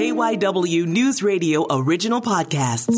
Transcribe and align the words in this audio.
KYW 0.00 0.86
News 0.86 1.22
Radio 1.22 1.66
original 1.68 2.22
podcasts. 2.22 2.96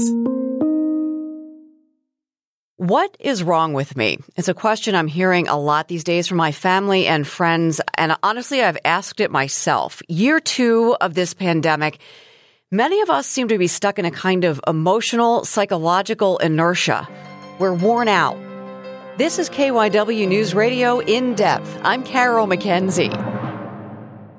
What 2.76 3.17
is 3.18 3.42
wrong 3.42 3.73
with 3.73 3.97
me? 3.97 4.18
It's 4.36 4.47
a 4.47 4.55
question 4.55 4.94
I'm 4.94 5.08
hearing 5.08 5.49
a 5.49 5.58
lot 5.58 5.88
these 5.88 6.04
days 6.04 6.28
from 6.28 6.36
my 6.36 6.52
family 6.52 7.08
and 7.08 7.26
friends. 7.26 7.80
And 7.99 8.16
honestly, 8.23 8.62
I've 8.62 8.79
asked 8.84 9.18
it 9.18 9.32
myself. 9.32 10.00
Year 10.07 10.38
two 10.38 10.96
of 11.00 11.14
this 11.14 11.34
pandemic, 11.34 11.98
many 12.70 13.00
of 13.00 13.11
us 13.11 13.27
seem 13.27 13.48
to 13.48 13.59
be 13.59 13.66
stuck 13.66 13.98
in 13.98 14.05
a 14.05 14.12
kind 14.12 14.45
of 14.45 14.61
emotional, 14.69 15.45
psychological 15.45 16.39
inertia. 16.39 17.09
We're 17.59 17.75
worn 17.75 18.07
out. 18.07 18.39
This 19.19 19.41
is 19.41 19.50
KYW 19.50 20.29
News 20.29 20.55
Radio 20.55 21.00
in 21.00 21.34
depth. 21.34 21.80
I'm 21.82 22.05
Carol 22.05 22.46
McKenzie. 22.46 23.41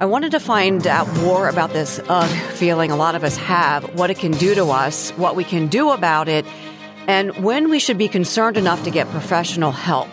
I 0.03 0.05
wanted 0.05 0.31
to 0.31 0.41
find 0.41 0.85
out 0.85 1.07
more 1.19 1.47
about 1.47 1.71
this 1.71 1.97
ugh 2.09 2.29
feeling 2.55 2.91
a 2.91 2.97
lot 2.97 3.15
of 3.15 3.23
us 3.23 3.37
have, 3.37 3.85
what 3.97 4.09
it 4.09 4.19
can 4.19 4.33
do 4.33 4.53
to 4.53 4.65
us, 4.65 5.11
what 5.11 5.37
we 5.37 5.45
can 5.45 5.67
do 5.67 5.91
about 5.91 6.27
it, 6.27 6.45
and 7.07 7.31
when 7.41 7.69
we 7.69 7.79
should 7.79 7.97
be 7.97 8.09
concerned 8.09 8.57
enough 8.57 8.83
to 8.83 8.91
get 8.91 9.07
professional 9.11 9.71
help. 9.71 10.09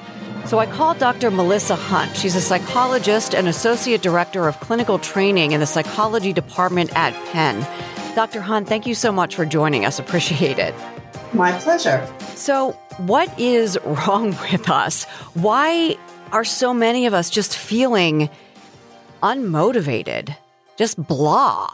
So 0.46 0.60
I 0.60 0.66
called 0.66 1.00
Dr. 1.00 1.32
Melissa 1.32 1.74
Hunt. 1.74 2.16
She's 2.16 2.36
a 2.36 2.40
psychologist 2.40 3.34
and 3.34 3.48
associate 3.48 4.00
director 4.00 4.46
of 4.46 4.60
clinical 4.60 5.00
training 5.00 5.50
in 5.50 5.58
the 5.58 5.66
psychology 5.66 6.32
department 6.32 6.96
at 6.96 7.12
Penn. 7.32 7.66
Dr. 8.14 8.40
Hunt, 8.40 8.68
thank 8.68 8.86
you 8.86 8.94
so 8.94 9.10
much 9.10 9.34
for 9.34 9.44
joining 9.44 9.84
us. 9.84 9.98
Appreciate 9.98 10.60
it. 10.60 10.74
My 11.32 11.50
pleasure. 11.58 12.08
So, 12.36 12.78
what 12.98 13.28
is 13.40 13.76
wrong 13.84 14.36
with 14.52 14.70
us? 14.70 15.02
Why 15.34 15.96
are 16.30 16.44
so 16.44 16.72
many 16.72 17.06
of 17.06 17.12
us 17.12 17.28
just 17.28 17.56
feeling 17.56 18.30
unmotivated, 19.22 20.36
just 20.76 20.96
blah? 21.06 21.68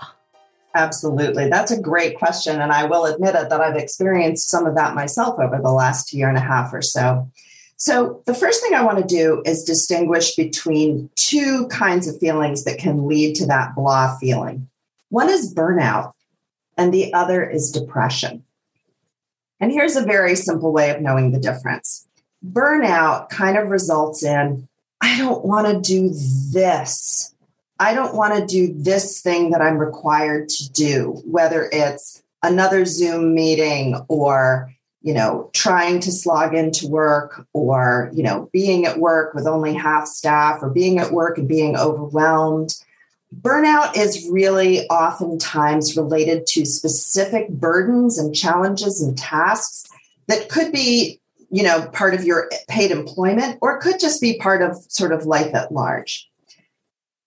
Absolutely. 0.74 1.48
That's 1.48 1.70
a 1.70 1.80
great 1.80 2.18
question. 2.18 2.60
And 2.60 2.70
I 2.70 2.84
will 2.84 3.06
admit 3.06 3.34
it 3.34 3.48
that 3.48 3.60
I've 3.60 3.76
experienced 3.76 4.50
some 4.50 4.66
of 4.66 4.74
that 4.74 4.94
myself 4.94 5.38
over 5.40 5.58
the 5.62 5.72
last 5.72 6.12
year 6.12 6.28
and 6.28 6.36
a 6.36 6.42
half 6.42 6.72
or 6.74 6.82
so. 6.82 7.30
So, 7.78 8.22
the 8.24 8.34
first 8.34 8.62
thing 8.62 8.74
I 8.74 8.84
want 8.84 8.98
to 8.98 9.04
do 9.04 9.42
is 9.44 9.64
distinguish 9.64 10.34
between 10.34 11.10
two 11.14 11.66
kinds 11.68 12.08
of 12.08 12.18
feelings 12.18 12.64
that 12.64 12.78
can 12.78 13.06
lead 13.06 13.36
to 13.36 13.46
that 13.46 13.74
blah 13.74 14.16
feeling. 14.18 14.68
One 15.10 15.28
is 15.28 15.54
burnout, 15.54 16.12
and 16.78 16.92
the 16.92 17.12
other 17.12 17.44
is 17.48 17.70
depression. 17.70 18.44
And 19.60 19.70
here's 19.72 19.96
a 19.96 20.04
very 20.04 20.36
simple 20.36 20.72
way 20.72 20.90
of 20.90 21.02
knowing 21.02 21.32
the 21.32 21.38
difference 21.38 22.06
burnout 22.44 23.28
kind 23.28 23.56
of 23.56 23.68
results 23.68 24.22
in, 24.22 24.68
I 25.00 25.18
don't 25.18 25.44
want 25.44 25.66
to 25.66 25.80
do 25.80 26.10
this. 26.52 27.34
I 27.78 27.94
don't 27.94 28.14
want 28.14 28.34
to 28.34 28.46
do 28.46 28.72
this 28.74 29.20
thing 29.20 29.50
that 29.50 29.60
I'm 29.60 29.78
required 29.78 30.48
to 30.48 30.72
do, 30.72 31.20
whether 31.24 31.68
it's 31.70 32.22
another 32.42 32.84
Zoom 32.84 33.34
meeting 33.34 33.96
or, 34.08 34.72
you 35.02 35.12
know, 35.12 35.50
trying 35.52 36.00
to 36.00 36.12
slog 36.12 36.54
into 36.54 36.88
work 36.88 37.46
or, 37.52 38.10
you 38.14 38.22
know, 38.22 38.48
being 38.52 38.86
at 38.86 38.98
work 38.98 39.34
with 39.34 39.46
only 39.46 39.74
half 39.74 40.06
staff 40.06 40.62
or 40.62 40.70
being 40.70 40.98
at 40.98 41.12
work 41.12 41.36
and 41.36 41.48
being 41.48 41.76
overwhelmed. 41.76 42.74
Burnout 43.40 43.96
is 43.96 44.26
really 44.30 44.88
oftentimes 44.88 45.96
related 45.96 46.46
to 46.46 46.64
specific 46.64 47.48
burdens 47.50 48.18
and 48.18 48.34
challenges 48.34 49.02
and 49.02 49.18
tasks 49.18 49.84
that 50.28 50.48
could 50.48 50.72
be, 50.72 51.20
you 51.50 51.62
know, 51.62 51.86
part 51.92 52.14
of 52.14 52.24
your 52.24 52.50
paid 52.68 52.90
employment 52.90 53.58
or 53.60 53.78
could 53.80 54.00
just 54.00 54.20
be 54.20 54.38
part 54.38 54.62
of 54.62 54.76
sort 54.88 55.12
of 55.12 55.26
life 55.26 55.54
at 55.54 55.72
large. 55.72 56.30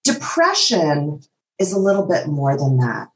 Depression 0.03 1.21
is 1.59 1.73
a 1.73 1.79
little 1.79 2.05
bit 2.05 2.27
more 2.27 2.57
than 2.57 2.77
that. 2.77 3.09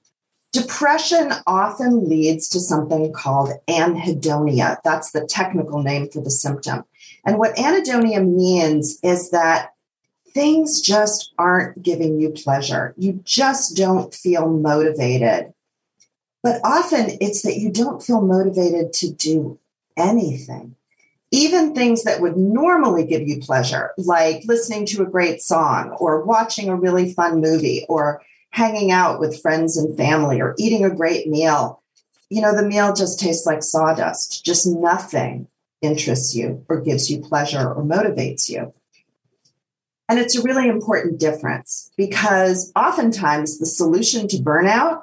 Depression 0.51 1.31
often 1.47 2.07
leads 2.07 2.47
to 2.49 2.59
something 2.59 3.11
called 3.11 3.49
anhedonia. 3.67 4.77
That's 4.83 5.11
the 5.11 5.25
technical 5.25 5.81
name 5.81 6.09
for 6.09 6.21
the 6.21 6.29
symptom. 6.29 6.83
And 7.25 7.39
what 7.39 7.55
anhedonia 7.55 8.23
means 8.23 8.99
is 9.01 9.31
that 9.31 9.73
things 10.33 10.81
just 10.81 11.33
aren't 11.39 11.81
giving 11.81 12.19
you 12.19 12.29
pleasure. 12.29 12.93
You 12.97 13.21
just 13.23 13.75
don't 13.75 14.13
feel 14.13 14.47
motivated. 14.47 15.53
But 16.43 16.59
often 16.63 17.17
it's 17.21 17.41
that 17.43 17.57
you 17.57 17.71
don't 17.71 18.03
feel 18.03 18.21
motivated 18.21 18.93
to 18.93 19.11
do 19.11 19.59
anything 19.97 20.75
even 21.33 21.73
things 21.73 22.03
that 22.03 22.21
would 22.21 22.37
normally 22.37 23.03
give 23.03 23.27
you 23.27 23.39
pleasure, 23.39 23.91
like 23.97 24.43
listening 24.45 24.85
to 24.85 25.01
a 25.01 25.09
great 25.09 25.41
song 25.41 25.89
or 25.99 26.23
watching 26.23 26.69
a 26.69 26.75
really 26.75 27.11
fun 27.11 27.41
movie 27.41 27.87
or 27.89 28.21
hanging 28.51 28.91
out 28.91 29.19
with 29.19 29.41
friends 29.41 29.75
and 29.75 29.97
family 29.97 30.39
or 30.39 30.53
eating 30.59 30.85
a 30.85 30.95
great 30.95 31.27
meal, 31.27 31.81
you 32.29 32.39
know, 32.39 32.55
the 32.55 32.61
meal 32.61 32.93
just 32.93 33.19
tastes 33.19 33.47
like 33.47 33.63
sawdust. 33.63 34.45
Just 34.45 34.67
nothing 34.67 35.47
interests 35.81 36.35
you 36.35 36.63
or 36.69 36.79
gives 36.79 37.09
you 37.09 37.19
pleasure 37.19 37.67
or 37.67 37.83
motivates 37.83 38.47
you. 38.47 38.71
And 40.07 40.19
it's 40.19 40.37
a 40.37 40.43
really 40.43 40.67
important 40.67 41.19
difference 41.19 41.91
because 41.97 42.71
oftentimes 42.75 43.57
the 43.57 43.65
solution 43.65 44.27
to 44.27 44.37
burnout 44.37 45.01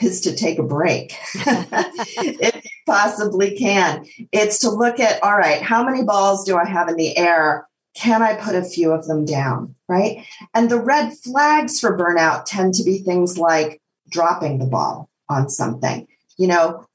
is 0.00 0.22
to 0.22 0.34
take 0.34 0.58
a 0.58 0.62
break 0.62 1.14
if 1.34 2.64
possibly 2.86 3.56
can. 3.56 4.06
It's 4.32 4.60
to 4.60 4.70
look 4.70 5.00
at, 5.00 5.22
all 5.22 5.36
right, 5.36 5.62
how 5.62 5.84
many 5.84 6.02
balls 6.02 6.44
do 6.44 6.56
I 6.56 6.66
have 6.66 6.88
in 6.88 6.96
the 6.96 7.16
air? 7.16 7.68
Can 7.94 8.22
I 8.22 8.34
put 8.34 8.54
a 8.54 8.64
few 8.64 8.92
of 8.92 9.06
them 9.06 9.24
down? 9.24 9.74
Right. 9.88 10.24
And 10.54 10.70
the 10.70 10.80
red 10.80 11.12
flags 11.12 11.80
for 11.80 11.96
burnout 11.96 12.44
tend 12.46 12.74
to 12.74 12.84
be 12.84 12.98
things 12.98 13.38
like 13.38 13.80
dropping 14.08 14.58
the 14.58 14.66
ball 14.66 15.08
on 15.28 15.48
something, 15.48 16.06
you 16.36 16.46
know, 16.46 16.86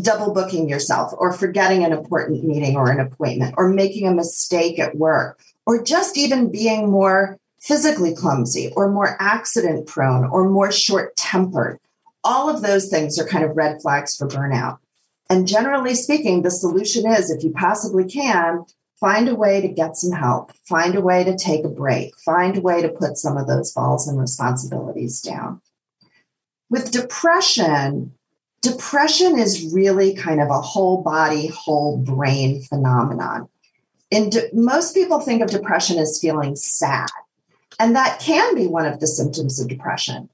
double 0.00 0.32
booking 0.32 0.68
yourself 0.68 1.12
or 1.18 1.32
forgetting 1.32 1.84
an 1.84 1.92
important 1.92 2.44
meeting 2.44 2.76
or 2.76 2.90
an 2.90 3.00
appointment 3.00 3.54
or 3.58 3.68
making 3.68 4.06
a 4.06 4.14
mistake 4.14 4.78
at 4.78 4.96
work 4.96 5.40
or 5.66 5.82
just 5.82 6.16
even 6.16 6.50
being 6.50 6.90
more 6.90 7.36
physically 7.60 8.14
clumsy 8.14 8.72
or 8.76 8.90
more 8.90 9.16
accident 9.20 9.86
prone 9.86 10.24
or 10.26 10.48
more 10.48 10.70
short 10.70 11.14
tempered 11.16 11.78
all 12.24 12.48
of 12.48 12.62
those 12.62 12.88
things 12.88 13.18
are 13.18 13.26
kind 13.26 13.44
of 13.44 13.56
red 13.56 13.80
flags 13.80 14.16
for 14.16 14.28
burnout. 14.28 14.78
And 15.30 15.46
generally 15.46 15.94
speaking, 15.94 16.42
the 16.42 16.50
solution 16.50 17.06
is 17.06 17.30
if 17.30 17.44
you 17.44 17.52
possibly 17.52 18.04
can, 18.04 18.64
find 18.98 19.28
a 19.28 19.34
way 19.34 19.60
to 19.60 19.68
get 19.68 19.96
some 19.96 20.12
help, 20.12 20.52
find 20.68 20.96
a 20.96 21.00
way 21.00 21.22
to 21.22 21.38
take 21.38 21.64
a 21.64 21.68
break, 21.68 22.18
find 22.18 22.58
a 22.58 22.60
way 22.60 22.82
to 22.82 22.88
put 22.88 23.16
some 23.16 23.36
of 23.36 23.46
those 23.46 23.72
balls 23.72 24.08
and 24.08 24.18
responsibilities 24.18 25.22
down. 25.22 25.62
With 26.68 26.90
depression, 26.90 28.12
depression 28.60 29.38
is 29.38 29.72
really 29.72 30.14
kind 30.14 30.40
of 30.40 30.50
a 30.50 30.60
whole 30.60 31.02
body, 31.02 31.46
whole 31.46 31.96
brain 31.96 32.62
phenomenon. 32.62 33.48
And 34.12 34.32
de- 34.32 34.50
most 34.52 34.94
people 34.94 35.20
think 35.20 35.42
of 35.42 35.50
depression 35.50 35.98
as 35.98 36.20
feeling 36.20 36.56
sad. 36.56 37.08
And 37.78 37.94
that 37.94 38.20
can 38.20 38.56
be 38.56 38.66
one 38.66 38.84
of 38.84 38.98
the 38.98 39.06
symptoms 39.06 39.60
of 39.60 39.68
depression. 39.68 40.28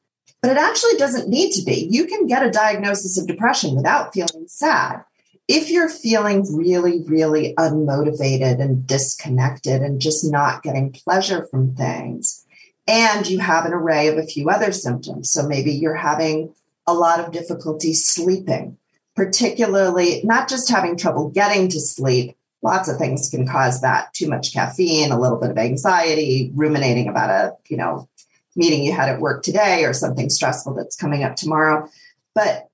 But 0.47 0.59
it 0.59 0.61
actually 0.61 0.95
doesn't 0.95 1.29
need 1.29 1.51
to 1.55 1.65
be. 1.65 1.89
You 1.91 2.07
can 2.07 2.29
get 2.29 2.47
a 2.47 2.53
diagnosis 2.53 3.19
of 3.19 3.27
depression 3.27 3.75
without 3.75 4.15
feeling 4.15 4.47
sad. 4.47 5.03
If 5.49 5.71
you're 5.73 5.89
feeling 5.89 6.47
really, 6.55 7.03
really 7.03 7.53
unmotivated 7.59 8.61
and 8.61 8.87
disconnected 8.87 9.83
and 9.83 10.01
just 10.01 10.25
not 10.25 10.63
getting 10.63 10.93
pleasure 10.93 11.49
from 11.51 11.75
things, 11.75 12.47
and 12.87 13.29
you 13.29 13.41
have 13.41 13.67
an 13.67 13.73
array 13.73 14.07
of 14.07 14.19
a 14.19 14.27
few 14.27 14.49
other 14.49 14.71
symptoms. 14.71 15.33
So 15.33 15.49
maybe 15.49 15.73
you're 15.73 15.97
having 15.97 16.55
a 16.87 16.95
lot 16.95 17.19
of 17.19 17.33
difficulty 17.33 17.93
sleeping, 17.93 18.79
particularly 19.17 20.21
not 20.23 20.49
just 20.49 20.71
having 20.71 20.97
trouble 20.97 21.29
getting 21.29 21.69
to 21.71 21.81
sleep. 21.81 22.37
Lots 22.63 22.89
of 22.89 22.99
things 22.99 23.31
can 23.31 23.49
cause 23.49 23.81
that. 23.81 24.15
Too 24.15 24.29
much 24.29 24.53
caffeine, 24.53 25.11
a 25.11 25.19
little 25.19 25.41
bit 25.41 25.51
of 25.51 25.59
anxiety, 25.59 26.53
ruminating 26.55 27.09
about 27.09 27.31
a, 27.31 27.57
you 27.69 27.77
know, 27.77 28.09
meeting 28.57 28.83
you 28.83 28.93
had 28.93 29.09
at 29.09 29.21
work 29.21 29.43
today 29.43 29.85
or 29.85 29.93
something 29.93 30.31
stressful 30.31 30.75
that's 30.75 30.97
coming 30.97 31.23
up 31.23 31.37
tomorrow. 31.37 31.89
But 32.35 32.69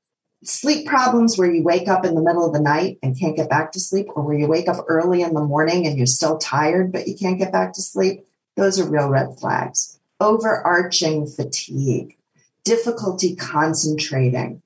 sleep 0.45 0.87
problems 0.87 1.37
where 1.37 1.51
you 1.51 1.63
wake 1.63 1.89
up 1.89 2.05
in 2.05 2.15
the 2.15 2.23
middle 2.23 2.47
of 2.47 2.53
the 2.53 2.61
night 2.61 2.99
and 3.03 3.19
can't 3.19 3.37
get 3.37 3.51
back 3.51 3.73
to 3.73 3.81
sleep, 3.81 4.07
or 4.15 4.23
where 4.23 4.39
you 4.39 4.49
wake 4.49 4.69
up 4.69 4.85
early 4.89 5.23
in 5.23 5.35
the 5.35 5.45
morning 5.45 5.87
and 5.87 5.97
you're 5.97 6.07
still 6.07 6.39
tired, 6.39 6.91
but 6.93 7.07
you 7.07 7.17
can't 7.17 7.39
get 7.39 7.53
back 7.53 7.73
to 7.75 7.83
sleep, 7.83 8.25
those 8.57 8.81
are 8.81 8.89
real 8.89 9.09
red 9.09 9.39
flags. 9.39 9.99
Overarching 10.19 11.27
fatigue, 11.27 12.17
difficulty 12.65 13.35
concentrating, 13.37 14.63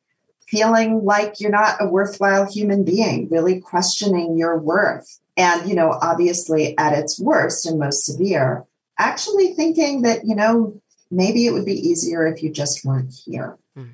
feeling 0.49 1.05
like 1.05 1.41
you're 1.41 1.51
not 1.51 1.77
a 1.81 1.89
worthwhile 1.89 2.51
human 2.51 2.85
being, 2.85 3.29
really 3.31 3.61
questioning 3.61 4.37
your 4.37 4.59
worth. 4.59 5.19
And, 5.37 5.69
you 5.69 5.75
know, 5.75 5.91
obviously 5.91 6.77
at 6.79 6.99
its 6.99 7.21
worst 7.21 7.67
and 7.67 7.79
most 7.79 8.05
severe, 8.05 8.65
actually 8.99 9.55
thinking 9.55 10.03
that, 10.03 10.25
you 10.25 10.35
know, 10.35 10.81
maybe 11.11 11.47
it 11.47 11.53
would 11.53 11.65
be 11.65 11.89
easier 11.89 12.27
if 12.27 12.43
you 12.43 12.51
just 12.51 12.85
weren't 12.85 13.13
here. 13.25 13.57
Mm. 13.77 13.91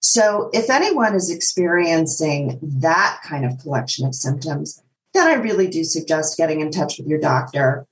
So, 0.00 0.50
if 0.52 0.70
anyone 0.70 1.14
is 1.14 1.30
experiencing 1.30 2.58
that 2.62 3.20
kind 3.22 3.44
of 3.44 3.58
collection 3.58 4.06
of 4.06 4.14
symptoms, 4.14 4.82
then 5.12 5.26
I 5.26 5.34
really 5.34 5.68
do 5.68 5.84
suggest 5.84 6.38
getting 6.38 6.60
in 6.60 6.70
touch 6.70 6.98
with 6.98 7.06
your 7.06 7.20
doctor. 7.20 7.86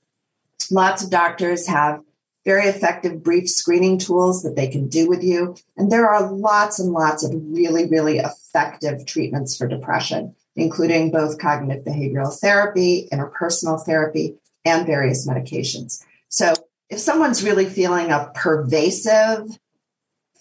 Lots 0.71 1.03
of 1.03 1.11
doctors 1.11 1.67
have 1.67 2.01
very 2.45 2.65
effective 2.65 3.21
brief 3.21 3.49
screening 3.49 3.97
tools 3.97 4.41
that 4.43 4.55
they 4.55 4.67
can 4.67 4.87
do 4.87 5.07
with 5.07 5.23
you. 5.23 5.55
And 5.77 5.91
there 5.91 6.09
are 6.09 6.31
lots 6.31 6.79
and 6.79 6.91
lots 6.91 7.23
of 7.23 7.31
really, 7.35 7.87
really 7.87 8.17
effective 8.17 9.05
treatments 9.05 9.55
for 9.57 9.67
depression, 9.67 10.35
including 10.55 11.11
both 11.11 11.37
cognitive 11.37 11.83
behavioral 11.83 12.35
therapy, 12.35 13.07
interpersonal 13.11 13.83
therapy, 13.85 14.35
and 14.65 14.87
various 14.87 15.27
medications. 15.27 16.03
So 16.29 16.53
if 16.89 16.99
someone's 16.99 17.43
really 17.43 17.65
feeling 17.65 18.11
a 18.11 18.31
pervasive 18.33 19.59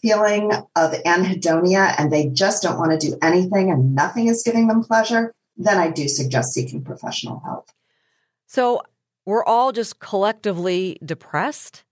feeling 0.01 0.53
of 0.77 0.93
anhedonia 1.05 1.95
and 1.99 2.13
they 2.13 2.29
just 2.29 2.63
don't 2.63 2.79
want 2.79 2.99
to 2.99 3.07
do 3.07 3.19
anything 3.21 3.71
and 3.71 3.95
nothing 3.95 4.29
is 4.29 4.43
giving 4.43 4.69
them 4.69 4.83
pleasure, 4.83 5.35
then 5.57 5.77
I 5.77 5.91
do 5.91 6.09
suggest 6.09 6.53
seeking 6.53 6.83
professional 6.83 7.41
help. 7.45 7.69
So 8.47 8.83
we're 9.27 9.45
all 9.45 9.73
just 9.73 9.99
collectively 9.99 10.99
depressed? 11.05 11.85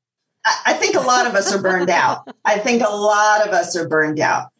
I 0.64 0.74
think 0.74 0.94
a 0.94 1.00
lot 1.00 1.26
of 1.26 1.34
us 1.34 1.52
are 1.52 1.60
burned 1.60 1.90
out. 1.90 2.28
I 2.44 2.58
think 2.58 2.82
a 2.82 2.94
lot 2.94 3.46
of 3.46 3.52
us 3.52 3.76
are 3.76 3.88
burned 3.88 4.20
out. 4.20 4.50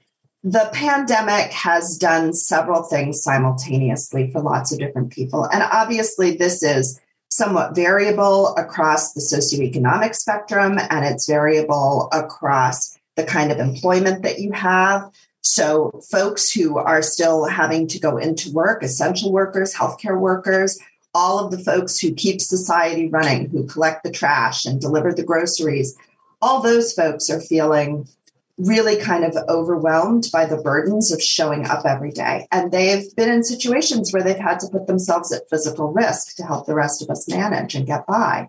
The 0.43 0.69
pandemic 0.72 1.52
has 1.52 1.96
done 1.96 2.32
several 2.32 2.82
things 2.82 3.22
simultaneously 3.22 4.31
for 4.31 4.43
lots 4.43 4.72
of 4.72 4.78
different 4.78 5.10
people. 5.10 5.44
And 5.44 5.62
obviously, 5.62 6.37
this 6.37 6.62
is 6.62 7.00
somewhat 7.37 7.75
variable 7.75 8.55
across 8.56 9.12
the 9.12 9.21
socioeconomic 9.21 10.15
spectrum 10.15 10.79
and 10.91 11.05
it's 11.05 11.27
variable 11.27 12.09
across 12.12 12.97
the 13.17 13.25
kind 13.25 13.53
of 13.53 13.59
employment 13.59 14.23
that 14.23 14.38
you 14.38 14.53
have. 14.53 15.11
So, 15.43 16.00
folks 16.11 16.50
who 16.50 16.79
are 16.79 17.03
still 17.03 17.44
having 17.44 17.88
to 17.88 18.00
go 18.00 18.17
into 18.17 18.50
work, 18.53 18.83
essential 18.83 19.33
workers, 19.33 19.75
healthcare 19.75 20.19
workers, 20.19 20.79
all 21.15 21.38
of 21.38 21.50
the 21.50 21.59
folks 21.59 21.99
who 21.99 22.15
keep 22.15 22.41
society 22.41 23.09
running, 23.09 23.50
who 23.50 23.67
collect 23.67 24.03
the 24.03 24.11
trash 24.11 24.65
and 24.65 24.81
deliver 24.81 25.12
the 25.12 25.23
groceries, 25.23 25.97
all 26.41 26.62
those 26.62 26.94
folks 26.94 27.29
are 27.29 27.41
feeling 27.41 28.09
really 28.58 28.97
kind 28.97 29.25
of 29.25 29.37
overwhelmed 29.49 30.29
by 30.32 30.47
the 30.47 30.56
burdens 30.56 31.12
of 31.12 31.23
showing 31.23 31.67
up 31.67 31.85
every 31.85 32.11
day. 32.11 32.47
And 32.50 32.73
they've 32.73 33.14
been 33.14 33.31
in 33.31 33.44
situations 33.44 34.12
where 34.12 34.23
they've 34.23 34.37
had 34.37 34.61
to 34.61 34.69
put 34.69 34.87
themselves 34.87 35.32
at 35.32 35.49
physical 35.50 35.93
risk 35.93 36.37
to 36.37 36.44
help 36.44 36.67
the 36.67 36.75
rest 36.75 37.03
of 37.03 37.11
us 37.11 37.29
manage 37.29 37.75
and 37.75 37.87
get 37.87 38.06
by. 38.06 38.49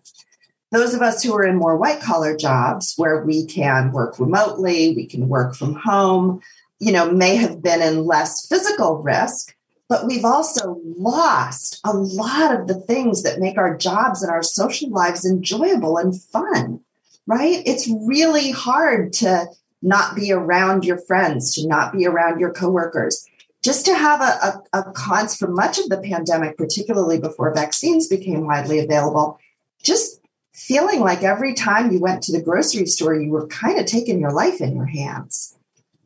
Those 0.71 0.93
of 0.93 1.01
us 1.01 1.23
who 1.23 1.33
are 1.35 1.45
in 1.45 1.57
more 1.57 1.77
white 1.77 2.01
collar 2.01 2.35
jobs 2.35 2.93
where 2.97 3.23
we 3.23 3.45
can 3.45 3.91
work 3.91 4.19
remotely, 4.19 4.93
we 4.95 5.05
can 5.05 5.27
work 5.27 5.55
from 5.55 5.75
home, 5.75 6.41
you 6.79 6.91
know, 6.91 7.11
may 7.11 7.35
have 7.35 7.61
been 7.61 7.81
in 7.81 8.05
less 8.05 8.47
physical 8.47 8.97
risk, 8.97 9.55
but 9.89 10.05
we've 10.05 10.25
also 10.25 10.79
lost 10.83 11.79
a 11.85 11.93
lot 11.93 12.53
of 12.53 12.67
the 12.67 12.75
things 12.75 13.23
that 13.23 13.39
make 13.39 13.57
our 13.57 13.77
jobs 13.77 14.21
and 14.21 14.31
our 14.31 14.43
social 14.43 14.89
lives 14.89 15.25
enjoyable 15.25 15.97
and 15.97 16.21
fun, 16.21 16.81
right? 17.25 17.61
It's 17.65 17.89
really 18.05 18.51
hard 18.51 19.13
to 19.13 19.47
not 19.81 20.15
be 20.15 20.31
around 20.31 20.85
your 20.85 20.97
friends, 20.97 21.53
to 21.55 21.67
not 21.67 21.93
be 21.93 22.05
around 22.05 22.39
your 22.39 22.51
coworkers. 22.51 23.25
Just 23.63 23.85
to 23.85 23.95
have 23.95 24.21
a, 24.21 24.63
a, 24.73 24.79
a 24.79 24.91
cons 24.93 25.35
for 25.35 25.47
much 25.47 25.77
of 25.79 25.89
the 25.89 25.99
pandemic, 25.99 26.57
particularly 26.57 27.19
before 27.19 27.53
vaccines 27.53 28.07
became 28.07 28.45
widely 28.45 28.79
available, 28.79 29.39
just 29.83 30.21
feeling 30.53 31.01
like 31.01 31.23
every 31.23 31.53
time 31.53 31.91
you 31.91 31.99
went 31.99 32.23
to 32.23 32.31
the 32.31 32.41
grocery 32.41 32.85
store, 32.85 33.15
you 33.15 33.29
were 33.29 33.47
kind 33.47 33.79
of 33.79 33.85
taking 33.85 34.19
your 34.19 34.31
life 34.31 34.61
in 34.61 34.75
your 34.75 34.85
hands. 34.85 35.55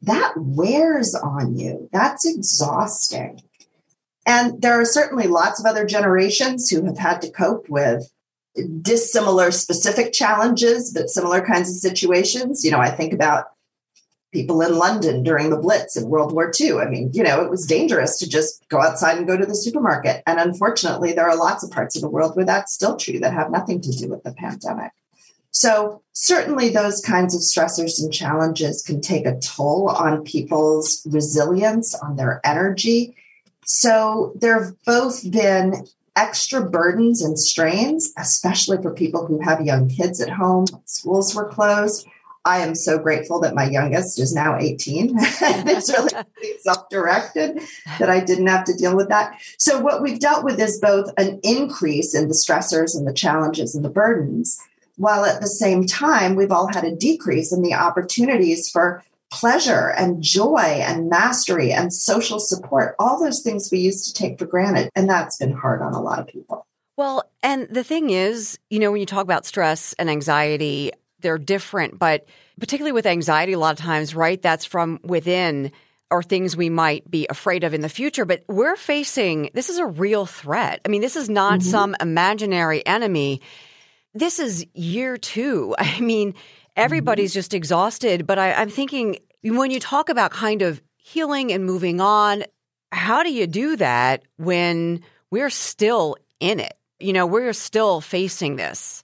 That 0.01 0.33
wears 0.35 1.13
on 1.15 1.57
you. 1.57 1.89
That's 1.91 2.25
exhausting. 2.25 3.41
And 4.25 4.61
there 4.61 4.79
are 4.79 4.85
certainly 4.85 5.27
lots 5.27 5.59
of 5.59 5.65
other 5.65 5.85
generations 5.85 6.69
who 6.69 6.85
have 6.85 6.97
had 6.97 7.21
to 7.21 7.31
cope 7.31 7.69
with 7.69 8.11
dissimilar 8.81 9.51
specific 9.51 10.13
challenges, 10.13 10.91
but 10.91 11.09
similar 11.09 11.41
kinds 11.41 11.69
of 11.69 11.75
situations. 11.75 12.65
You 12.65 12.71
know, 12.71 12.79
I 12.79 12.89
think 12.89 13.13
about 13.13 13.45
people 14.31 14.61
in 14.61 14.77
London 14.77 15.23
during 15.23 15.49
the 15.49 15.57
Blitz 15.57 15.97
in 15.97 16.09
World 16.09 16.33
War 16.33 16.51
II. 16.59 16.79
I 16.79 16.85
mean, 16.85 17.11
you 17.13 17.23
know, 17.23 17.41
it 17.41 17.49
was 17.49 17.65
dangerous 17.65 18.17
to 18.19 18.29
just 18.29 18.67
go 18.69 18.81
outside 18.81 19.17
and 19.17 19.27
go 19.27 19.37
to 19.37 19.45
the 19.45 19.55
supermarket. 19.55 20.23
And 20.25 20.39
unfortunately, 20.39 21.13
there 21.13 21.29
are 21.29 21.37
lots 21.37 21.63
of 21.63 21.71
parts 21.71 21.95
of 21.95 22.01
the 22.01 22.09
world 22.09 22.35
where 22.35 22.45
that's 22.45 22.73
still 22.73 22.95
true 22.95 23.19
that 23.19 23.33
have 23.33 23.51
nothing 23.51 23.81
to 23.81 23.91
do 23.91 24.09
with 24.09 24.23
the 24.23 24.33
pandemic. 24.33 24.91
So, 25.53 26.01
certainly, 26.13 26.69
those 26.69 27.01
kinds 27.01 27.35
of 27.35 27.41
stressors 27.41 28.01
and 28.01 28.13
challenges 28.13 28.81
can 28.81 29.01
take 29.01 29.25
a 29.25 29.37
toll 29.39 29.89
on 29.89 30.23
people's 30.23 31.05
resilience, 31.05 31.93
on 31.93 32.15
their 32.15 32.39
energy, 32.45 33.17
so 33.65 34.33
there 34.35 34.61
have 34.61 34.73
both 34.85 35.29
been 35.31 35.87
extra 36.15 36.69
burdens 36.69 37.21
and 37.21 37.39
strains, 37.39 38.11
especially 38.17 38.81
for 38.81 38.93
people 38.93 39.25
who 39.25 39.39
have 39.39 39.61
young 39.61 39.87
kids 39.87 40.19
at 40.19 40.29
home. 40.29 40.65
Schools 40.85 41.33
were 41.33 41.47
closed. 41.47 42.05
I 42.45 42.59
am 42.59 42.73
so 42.73 42.97
grateful 42.97 43.39
that 43.41 43.53
my 43.53 43.69
youngest 43.69 44.19
is 44.19 44.33
now 44.33 44.57
18. 44.57 45.15
it's 45.19 45.91
really 45.91 46.09
self 46.61 46.89
directed 46.89 47.61
that 47.99 48.09
I 48.09 48.19
didn't 48.19 48.47
have 48.47 48.63
to 48.65 48.73
deal 48.73 48.95
with 48.95 49.09
that. 49.09 49.39
So, 49.57 49.79
what 49.79 50.01
we've 50.01 50.19
dealt 50.19 50.43
with 50.43 50.59
is 50.59 50.79
both 50.79 51.11
an 51.17 51.39
increase 51.43 52.15
in 52.15 52.27
the 52.27 52.33
stressors 52.33 52.95
and 52.95 53.07
the 53.07 53.13
challenges 53.13 53.75
and 53.75 53.85
the 53.85 53.89
burdens, 53.89 54.59
while 54.97 55.25
at 55.25 55.41
the 55.41 55.47
same 55.47 55.85
time, 55.85 56.35
we've 56.35 56.51
all 56.51 56.67
had 56.73 56.83
a 56.83 56.95
decrease 56.95 57.53
in 57.53 57.61
the 57.61 57.73
opportunities 57.73 58.69
for 58.69 59.03
pleasure 59.31 59.89
and 59.91 60.21
joy 60.21 60.57
and 60.57 61.09
mastery 61.09 61.71
and 61.71 61.93
social 61.93 62.39
support, 62.39 62.95
all 62.99 63.19
those 63.19 63.41
things 63.41 63.69
we 63.71 63.79
used 63.79 64.05
to 64.05 64.13
take 64.13 64.37
for 64.37 64.45
granted. 64.45 64.89
And 64.95 65.09
that's 65.09 65.37
been 65.37 65.53
hard 65.53 65.81
on 65.81 65.93
a 65.93 66.01
lot 66.01 66.19
of 66.19 66.27
people. 66.27 66.67
Well, 66.97 67.23
and 67.41 67.67
the 67.69 67.83
thing 67.83 68.09
is, 68.09 68.59
you 68.69 68.79
know, 68.79 68.91
when 68.91 68.99
you 68.99 69.05
talk 69.05 69.23
about 69.23 69.45
stress 69.45 69.93
and 69.93 70.09
anxiety, 70.09 70.91
they're 71.21 71.37
different, 71.37 71.99
but 71.99 72.25
particularly 72.59 72.91
with 72.91 73.05
anxiety, 73.05 73.53
a 73.53 73.59
lot 73.59 73.77
of 73.77 73.83
times, 73.83 74.15
right, 74.15 74.41
that's 74.41 74.65
from 74.65 74.99
within 75.03 75.71
or 76.11 76.21
things 76.21 76.57
we 76.57 76.69
might 76.69 77.09
be 77.09 77.25
afraid 77.29 77.63
of 77.63 77.73
in 77.73 77.81
the 77.81 77.89
future. 77.89 78.25
But 78.25 78.43
we're 78.47 78.75
facing 78.75 79.49
this 79.53 79.69
is 79.69 79.77
a 79.77 79.85
real 79.85 80.25
threat. 80.25 80.81
I 80.85 80.89
mean, 80.89 81.01
this 81.01 81.15
is 81.15 81.29
not 81.29 81.59
mm-hmm. 81.59 81.69
some 81.69 81.95
imaginary 81.99 82.85
enemy. 82.85 83.41
This 84.13 84.39
is 84.39 84.65
year 84.73 85.17
two. 85.17 85.73
I 85.79 85.99
mean, 86.01 86.35
everybody's 86.75 87.31
mm-hmm. 87.31 87.37
just 87.37 87.53
exhausted. 87.53 88.27
But 88.27 88.37
I, 88.37 88.53
I'm 88.53 88.69
thinking 88.69 89.19
when 89.43 89.71
you 89.71 89.79
talk 89.79 90.09
about 90.09 90.31
kind 90.31 90.61
of 90.61 90.81
healing 90.97 91.51
and 91.51 91.65
moving 91.65 92.01
on, 92.01 92.43
how 92.91 93.23
do 93.23 93.31
you 93.31 93.47
do 93.47 93.77
that 93.77 94.23
when 94.37 95.01
we're 95.31 95.49
still 95.49 96.17
in 96.39 96.59
it? 96.59 96.73
You 96.99 97.13
know, 97.13 97.25
we're 97.25 97.53
still 97.53 98.01
facing 98.01 98.57
this. 98.57 99.01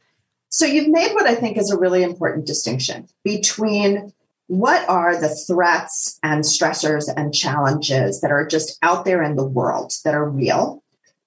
So 0.50 0.66
you've 0.66 0.90
made 0.90 1.14
what 1.14 1.28
I 1.28 1.36
think 1.36 1.58
is 1.58 1.72
a 1.72 1.78
really 1.78 2.04
important 2.04 2.46
distinction 2.46 3.08
between 3.24 4.14
what 4.48 4.88
are 4.90 5.20
the 5.20 5.30
threats 5.30 6.20
and 6.24 6.44
stressors 6.44 7.14
and 7.16 7.34
challenges 7.34 8.22
that 8.22 8.32
are 8.32 8.48
just 8.48 8.78
out 8.82 9.04
there 9.04 9.22
in 9.22 9.36
the 9.36 9.46
world 9.46 9.92
that 10.06 10.16
are 10.16 10.30
real 10.30 10.84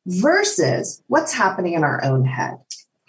versus 0.07 1.03
what's 1.09 1.35
happening 1.35 1.75
in 1.75 1.85
our 1.85 2.03
own 2.03 2.25
head 2.25 2.59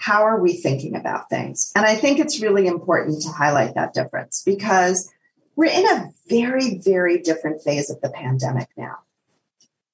how 0.01 0.23
are 0.23 0.41
we 0.41 0.53
thinking 0.53 0.95
about 0.95 1.29
things? 1.29 1.71
And 1.75 1.85
I 1.85 1.93
think 1.93 2.17
it's 2.17 2.41
really 2.41 2.65
important 2.65 3.21
to 3.21 3.29
highlight 3.29 3.75
that 3.75 3.93
difference 3.93 4.41
because 4.43 5.11
we're 5.55 5.65
in 5.65 5.85
a 5.85 6.09
very, 6.27 6.79
very 6.79 7.21
different 7.21 7.61
phase 7.61 7.91
of 7.91 8.01
the 8.01 8.09
pandemic 8.09 8.67
now. 8.75 8.97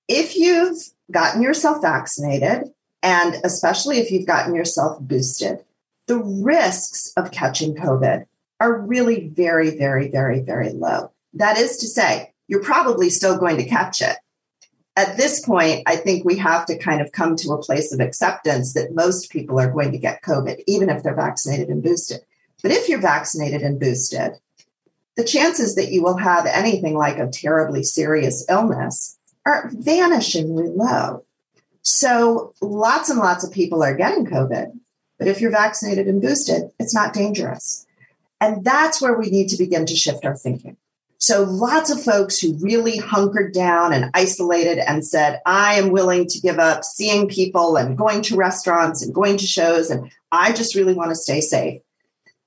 If 0.07 0.37
you've 0.37 0.77
gotten 1.11 1.41
yourself 1.41 1.81
vaccinated, 1.81 2.71
and 3.03 3.35
especially 3.43 3.97
if 3.97 4.09
you've 4.09 4.25
gotten 4.25 4.55
yourself 4.55 4.97
boosted, 5.01 5.65
the 6.07 6.19
risks 6.19 7.13
of 7.17 7.31
catching 7.31 7.75
COVID 7.75 8.25
are 8.59 8.81
really 8.81 9.27
very, 9.27 9.77
very, 9.77 10.09
very, 10.09 10.41
very 10.41 10.69
low. 10.69 11.11
That 11.33 11.57
is 11.57 11.77
to 11.77 11.87
say, 11.87 12.33
you're 12.47 12.63
probably 12.63 13.09
still 13.09 13.37
going 13.37 13.57
to 13.57 13.65
catch 13.65 14.01
it 14.01 14.17
at 14.97 15.15
this 15.15 15.39
point, 15.39 15.83
I 15.85 15.95
think 15.95 16.25
we 16.25 16.37
have 16.37 16.65
to 16.65 16.77
kind 16.77 17.01
of 17.01 17.11
come 17.11 17.35
to 17.37 17.51
a 17.51 17.61
place 17.61 17.93
of 17.93 17.99
acceptance 17.99 18.73
that 18.73 18.95
most 18.95 19.29
people 19.29 19.59
are 19.59 19.71
going 19.71 19.91
to 19.91 19.99
get 19.99 20.23
COVID, 20.23 20.63
even 20.65 20.89
if 20.89 21.03
they're 21.03 21.15
vaccinated 21.15 21.69
and 21.69 21.83
boosted. 21.83 22.21
But 22.63 22.71
if 22.71 22.89
you're 22.89 22.99
vaccinated 22.99 23.61
and 23.61 23.79
boosted, 23.79 24.33
the 25.15 25.23
chances 25.23 25.75
that 25.75 25.91
you 25.91 26.01
will 26.01 26.17
have 26.17 26.47
anything 26.47 26.95
like 26.95 27.19
a 27.19 27.27
terribly 27.27 27.83
serious 27.83 28.43
illness 28.49 29.19
are 29.45 29.69
vanishingly 29.69 30.75
low. 30.75 31.23
So 31.83 32.55
lots 32.59 33.11
and 33.11 33.19
lots 33.19 33.43
of 33.43 33.51
people 33.51 33.83
are 33.83 33.95
getting 33.95 34.25
COVID, 34.25 34.79
but 35.17 35.27
if 35.27 35.41
you're 35.41 35.51
vaccinated 35.51 36.07
and 36.07 36.21
boosted, 36.21 36.71
it's 36.79 36.93
not 36.93 37.13
dangerous. 37.13 37.85
And 38.39 38.63
that's 38.63 39.01
where 39.01 39.17
we 39.17 39.29
need 39.29 39.49
to 39.49 39.57
begin 39.57 39.85
to 39.85 39.95
shift 39.95 40.25
our 40.25 40.35
thinking. 40.35 40.77
So 41.19 41.43
lots 41.43 41.89
of 41.89 42.03
folks 42.03 42.37
who 42.37 42.57
really 42.61 42.97
hunkered 42.97 43.51
down 43.51 43.91
and 43.91 44.11
isolated 44.13 44.77
and 44.77 45.03
said, 45.03 45.41
I 45.45 45.75
am 45.75 45.89
willing 45.89 46.27
to 46.27 46.39
give 46.39 46.59
up 46.59 46.83
seeing 46.83 47.27
people 47.27 47.75
and 47.75 47.97
going 47.97 48.21
to 48.23 48.35
restaurants 48.35 49.03
and 49.03 49.15
going 49.15 49.37
to 49.37 49.47
shows, 49.47 49.89
and 49.89 50.11
I 50.31 50.53
just 50.53 50.75
really 50.75 50.93
want 50.93 51.09
to 51.09 51.15
stay 51.15 51.41
safe. 51.41 51.81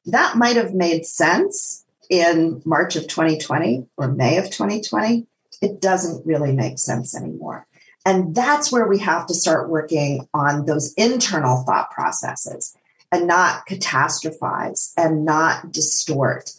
That 0.07 0.37
might 0.37 0.57
have 0.57 0.73
made 0.73 1.05
sense 1.05 1.85
in 2.09 2.63
March 2.65 2.95
of 2.95 3.09
2020 3.09 3.87
or 3.97 4.09
May 4.09 4.39
of 4.39 4.47
2020. 4.47 5.27
It 5.61 5.81
doesn't 5.81 6.25
really 6.25 6.53
make 6.53 6.79
sense 6.79 7.17
anymore. 7.17 7.67
And 8.05 8.35
that's 8.35 8.73
where 8.73 8.87
we 8.87 8.99
have 8.99 9.27
to 9.27 9.35
start 9.35 9.69
working 9.69 10.27
on 10.33 10.65
those 10.65 10.95
internal 10.95 11.65
thought 11.65 11.91
processes. 11.91 12.77
and 13.13 13.27
not 13.27 13.67
catastrophize 13.67 14.93
and 14.97 15.25
not 15.25 15.73
distort 15.73 16.53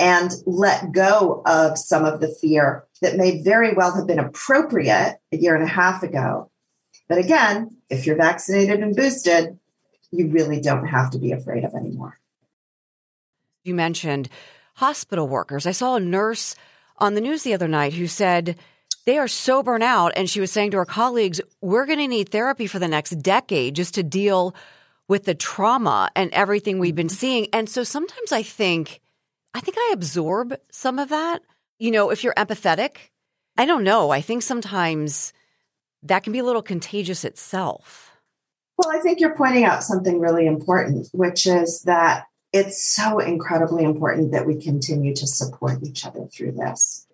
and 0.00 0.30
let 0.46 0.92
go 0.92 1.42
of 1.44 1.76
some 1.76 2.04
of 2.04 2.20
the 2.20 2.28
fear 2.28 2.84
that 3.02 3.16
may 3.16 3.42
very 3.42 3.74
well 3.74 3.94
have 3.94 4.06
been 4.06 4.18
appropriate 4.18 5.18
a 5.32 5.36
year 5.36 5.54
and 5.54 5.64
a 5.64 5.68
half 5.68 6.02
ago. 6.02 6.50
But 7.08 7.18
again, 7.18 7.76
if 7.90 8.06
you're 8.06 8.16
vaccinated 8.16 8.80
and 8.80 8.94
boosted, 8.94 9.58
you 10.10 10.28
really 10.28 10.60
don't 10.60 10.86
have 10.86 11.10
to 11.10 11.18
be 11.18 11.32
afraid 11.32 11.64
of 11.64 11.74
anymore. 11.74 12.18
You 13.64 13.74
mentioned 13.74 14.28
hospital 14.74 15.26
workers. 15.26 15.66
I 15.66 15.72
saw 15.72 15.96
a 15.96 16.00
nurse 16.00 16.54
on 16.98 17.14
the 17.14 17.20
news 17.20 17.42
the 17.42 17.54
other 17.54 17.68
night 17.68 17.94
who 17.94 18.06
said 18.06 18.56
they 19.08 19.16
are 19.16 19.26
so 19.26 19.62
burnt 19.62 19.82
out. 19.82 20.12
And 20.16 20.28
she 20.28 20.38
was 20.38 20.52
saying 20.52 20.72
to 20.72 20.76
her 20.76 20.84
colleagues, 20.84 21.40
we're 21.62 21.86
going 21.86 21.98
to 21.98 22.06
need 22.06 22.28
therapy 22.28 22.66
for 22.66 22.78
the 22.78 22.88
next 22.88 23.12
decade 23.22 23.74
just 23.74 23.94
to 23.94 24.02
deal 24.02 24.54
with 25.08 25.24
the 25.24 25.34
trauma 25.34 26.10
and 26.14 26.30
everything 26.34 26.78
we've 26.78 26.94
been 26.94 27.06
mm-hmm. 27.06 27.14
seeing. 27.14 27.48
And 27.54 27.70
so 27.70 27.84
sometimes 27.84 28.32
I 28.32 28.42
think, 28.42 29.00
I 29.54 29.60
think 29.60 29.78
I 29.78 29.92
absorb 29.94 30.54
some 30.70 30.98
of 30.98 31.08
that. 31.08 31.40
You 31.78 31.90
know, 31.90 32.10
if 32.10 32.22
you're 32.22 32.34
empathetic, 32.34 32.96
I 33.56 33.64
don't 33.64 33.82
know. 33.82 34.10
I 34.10 34.20
think 34.20 34.42
sometimes 34.42 35.32
that 36.02 36.22
can 36.22 36.34
be 36.34 36.40
a 36.40 36.44
little 36.44 36.60
contagious 36.60 37.24
itself. 37.24 38.12
Well, 38.76 38.94
I 38.94 39.00
think 39.00 39.20
you're 39.20 39.36
pointing 39.36 39.64
out 39.64 39.84
something 39.84 40.20
really 40.20 40.46
important, 40.46 41.08
which 41.12 41.46
is 41.46 41.80
that 41.86 42.26
it's 42.52 42.84
so 42.84 43.20
incredibly 43.20 43.84
important 43.84 44.32
that 44.32 44.46
we 44.46 44.62
continue 44.62 45.14
to 45.14 45.26
support 45.26 45.82
each 45.82 46.04
other 46.04 46.26
through 46.26 46.52
this. 46.52 47.07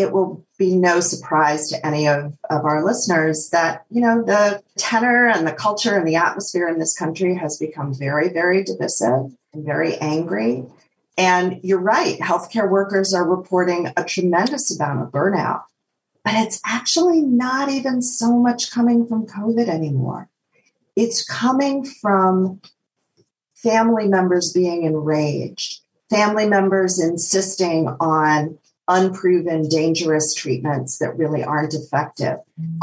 It 0.00 0.12
will 0.12 0.46
be 0.56 0.76
no 0.76 1.00
surprise 1.00 1.68
to 1.68 1.86
any 1.86 2.08
of, 2.08 2.32
of 2.48 2.64
our 2.64 2.82
listeners 2.82 3.50
that, 3.50 3.84
you 3.90 4.00
know, 4.00 4.22
the 4.24 4.62
tenor 4.78 5.28
and 5.28 5.46
the 5.46 5.52
culture 5.52 5.94
and 5.94 6.08
the 6.08 6.16
atmosphere 6.16 6.68
in 6.68 6.78
this 6.78 6.96
country 6.96 7.34
has 7.34 7.58
become 7.58 7.92
very, 7.92 8.30
very 8.30 8.64
divisive 8.64 9.30
and 9.52 9.62
very 9.62 9.98
angry. 9.98 10.64
And 11.18 11.60
you're 11.62 11.78
right, 11.78 12.18
healthcare 12.18 12.70
workers 12.70 13.12
are 13.12 13.28
reporting 13.28 13.92
a 13.94 14.02
tremendous 14.02 14.74
amount 14.74 15.02
of 15.02 15.12
burnout, 15.12 15.64
but 16.24 16.32
it's 16.32 16.62
actually 16.64 17.20
not 17.20 17.68
even 17.68 18.00
so 18.00 18.38
much 18.38 18.70
coming 18.70 19.06
from 19.06 19.26
COVID 19.26 19.68
anymore. 19.68 20.30
It's 20.96 21.22
coming 21.22 21.84
from 21.84 22.62
family 23.54 24.08
members 24.08 24.50
being 24.50 24.84
enraged, 24.84 25.82
family 26.08 26.48
members 26.48 26.98
insisting 26.98 27.88
on 28.00 28.58
unproven, 28.90 29.68
dangerous 29.68 30.34
treatments 30.34 30.98
that 30.98 31.16
really 31.16 31.44
aren't 31.44 31.74
effective. 31.74 32.38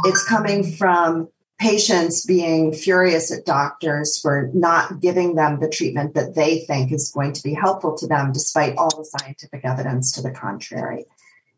It's 0.06 0.24
coming 0.24 0.64
from 0.64 1.28
patients 1.60 2.26
being 2.26 2.72
furious 2.72 3.32
at 3.32 3.46
doctors 3.46 4.20
for 4.20 4.50
not 4.54 5.02
giving 5.02 5.36
them 5.36 5.60
the 5.60 5.70
treatment 5.70 6.14
that 6.14 6.34
they 6.34 6.60
think 6.60 6.92
is 6.92 7.12
going 7.12 7.34
to 7.34 7.44
be 7.44 7.54
helpful 7.54 7.98
to 7.98 8.08
them, 8.08 8.32
despite 8.32 8.78
all 8.78 8.96
the 8.96 9.04
scientific 9.04 9.66
evidence 9.66 10.12
to 10.14 10.22
the 10.22 10.32
contrary. 10.32 11.06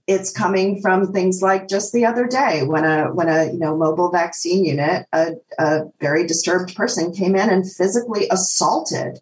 It's 0.08 0.32
coming 0.32 0.82
from 0.82 1.14
things 1.14 1.42
like 1.44 1.68
just 1.68 1.94
the 1.94 2.06
other 2.06 2.26
day 2.26 2.64
when 2.64 2.84
a 2.84 3.14
when 3.14 3.30
a 3.30 3.46
you 3.46 3.60
know 3.60 3.78
mobile 3.78 4.10
vaccine 4.10 4.66
unit, 4.66 5.06
a, 5.14 5.34
a 5.60 5.82
very 6.00 6.26
disturbed 6.26 6.76
person 6.76 7.14
came 7.14 7.36
in 7.36 7.50
and 7.50 7.72
physically 7.72 8.28
assaulted 8.32 9.20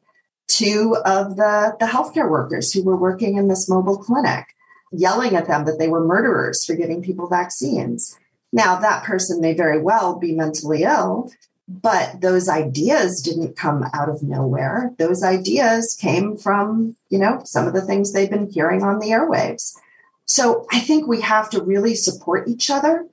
two 0.48 0.96
of 1.06 1.36
the, 1.36 1.76
the 1.80 1.86
healthcare 1.86 2.30
workers 2.30 2.72
who 2.72 2.84
were 2.84 2.96
working 2.96 3.38
in 3.38 3.50
this 3.50 3.70
mobile 3.70 3.98
clinic, 3.98 4.46
yelling 4.92 5.36
at 5.36 5.48
them 5.48 5.66
that 5.66 5.80
they 5.80 5.88
were 5.88 6.06
murderers 6.06 6.66
for 6.66 6.76
giving 6.76 7.02
people 7.02 7.28
vaccines. 7.28 8.18
Now, 8.52 8.78
that 8.78 9.04
person 9.04 9.42
may 9.42 9.54
very 9.54 9.82
well 9.82 10.18
be 10.18 10.34
mentally 10.34 10.84
ill, 10.84 11.32
but 11.68 12.22
those 12.22 12.48
ideas 12.48 13.22
didn't 13.22 13.58
come 13.58 13.84
out 13.94 14.10
of 14.10 14.24
nowhere. 14.24 14.94
Those 14.98 15.22
ideas 15.22 15.98
came 16.00 16.38
from, 16.38 16.96
you 17.10 17.20
know, 17.20 17.42
some 17.44 17.68
of 17.68 17.74
the 17.74 17.82
things 17.82 18.14
they've 18.14 18.30
been 18.30 18.50
hearing 18.50 18.84
on 18.84 19.00
the 19.00 19.10
airwaves. 19.10 19.76
So 20.26 20.66
I 20.72 20.80
think 20.80 21.08
we 21.08 21.22
have 21.22 21.50
to 21.52 21.62
really 21.62 21.96
support 21.96 22.48
each 22.48 22.70
other. 22.70 23.06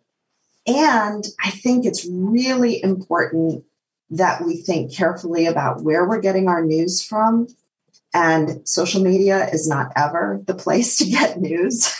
And 0.66 1.24
I 1.42 1.50
think 1.50 1.84
it's 1.84 2.06
really 2.08 2.82
important 2.82 3.64
that 4.10 4.44
we 4.44 4.56
think 4.56 4.94
carefully 4.94 5.46
about 5.46 5.82
where 5.82 6.08
we're 6.08 6.20
getting 6.20 6.48
our 6.48 6.64
news 6.64 7.02
from. 7.02 7.48
And 8.14 8.66
social 8.66 9.02
media 9.02 9.48
is 9.52 9.68
not 9.68 9.92
ever 9.96 10.40
the 10.46 10.54
place 10.54 10.96
to 10.98 11.04
get 11.04 11.40
news. 11.40 11.92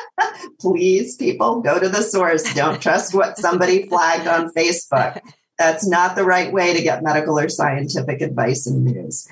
Please, 0.60 1.16
people, 1.16 1.60
go 1.60 1.80
to 1.80 1.88
the 1.88 2.02
source. 2.02 2.54
Don't 2.54 2.80
trust 2.80 3.12
what 3.12 3.38
somebody 3.38 3.86
flagged 3.88 4.28
on 4.28 4.52
Facebook. 4.52 5.20
That's 5.58 5.86
not 5.86 6.14
the 6.14 6.24
right 6.24 6.52
way 6.52 6.74
to 6.74 6.82
get 6.82 7.02
medical 7.02 7.38
or 7.38 7.48
scientific 7.48 8.20
advice 8.20 8.68
and 8.68 8.84
news. 8.84 9.28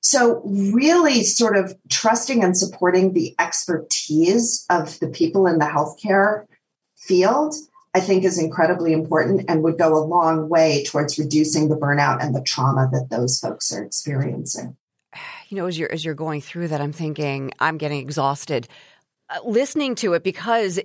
So, 0.00 0.42
really, 0.44 1.24
sort 1.24 1.56
of 1.56 1.74
trusting 1.88 2.44
and 2.44 2.56
supporting 2.56 3.12
the 3.12 3.34
expertise 3.40 4.66
of 4.70 5.00
the 5.00 5.08
people 5.08 5.46
in 5.48 5.58
the 5.58 5.64
healthcare 5.64 6.44
field, 6.96 7.54
I 7.94 8.00
think, 8.00 8.22
is 8.22 8.38
incredibly 8.38 8.92
important 8.92 9.46
and 9.48 9.62
would 9.62 9.78
go 9.78 9.96
a 9.96 10.04
long 10.04 10.48
way 10.48 10.84
towards 10.84 11.18
reducing 11.18 11.68
the 11.68 11.76
burnout 11.76 12.22
and 12.22 12.34
the 12.34 12.42
trauma 12.42 12.88
that 12.92 13.08
those 13.10 13.40
folks 13.40 13.72
are 13.72 13.82
experiencing. 13.82 14.76
You 15.54 15.60
know, 15.60 15.66
as 15.68 15.78
you're 15.78 15.92
as 15.92 16.04
you're 16.04 16.14
going 16.14 16.40
through 16.40 16.68
that, 16.68 16.80
I'm 16.80 16.92
thinking 16.92 17.52
I'm 17.60 17.78
getting 17.78 18.00
exhausted 18.00 18.66
uh, 19.30 19.38
listening 19.44 19.94
to 19.96 20.14
it 20.14 20.24
because 20.24 20.80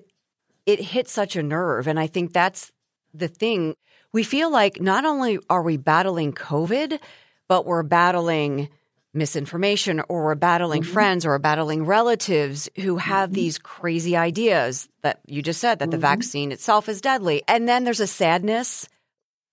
it 0.67 0.79
hits 0.79 1.11
such 1.11 1.35
a 1.35 1.41
nerve. 1.41 1.87
And 1.87 1.99
I 1.99 2.05
think 2.05 2.33
that's 2.33 2.71
the 3.11 3.27
thing. 3.27 3.73
We 4.13 4.21
feel 4.21 4.51
like 4.51 4.79
not 4.79 5.05
only 5.05 5.39
are 5.49 5.63
we 5.63 5.77
battling 5.77 6.33
COVID, 6.33 6.99
but 7.47 7.65
we're 7.65 7.81
battling 7.81 8.69
misinformation 9.11 10.03
or 10.07 10.25
we're 10.25 10.35
battling 10.35 10.83
mm-hmm. 10.83 10.93
friends 10.93 11.25
or 11.25 11.29
we're 11.29 11.39
battling 11.39 11.87
relatives 11.87 12.69
who 12.75 12.97
have 12.97 13.29
mm-hmm. 13.29 13.37
these 13.37 13.57
crazy 13.57 14.15
ideas 14.15 14.87
that 15.01 15.19
you 15.25 15.41
just 15.41 15.59
said 15.59 15.79
that 15.79 15.85
mm-hmm. 15.85 15.93
the 15.93 15.97
vaccine 15.97 16.51
itself 16.51 16.87
is 16.87 17.01
deadly. 17.01 17.41
And 17.47 17.67
then 17.67 17.85
there's 17.85 18.01
a 18.01 18.05
sadness, 18.05 18.87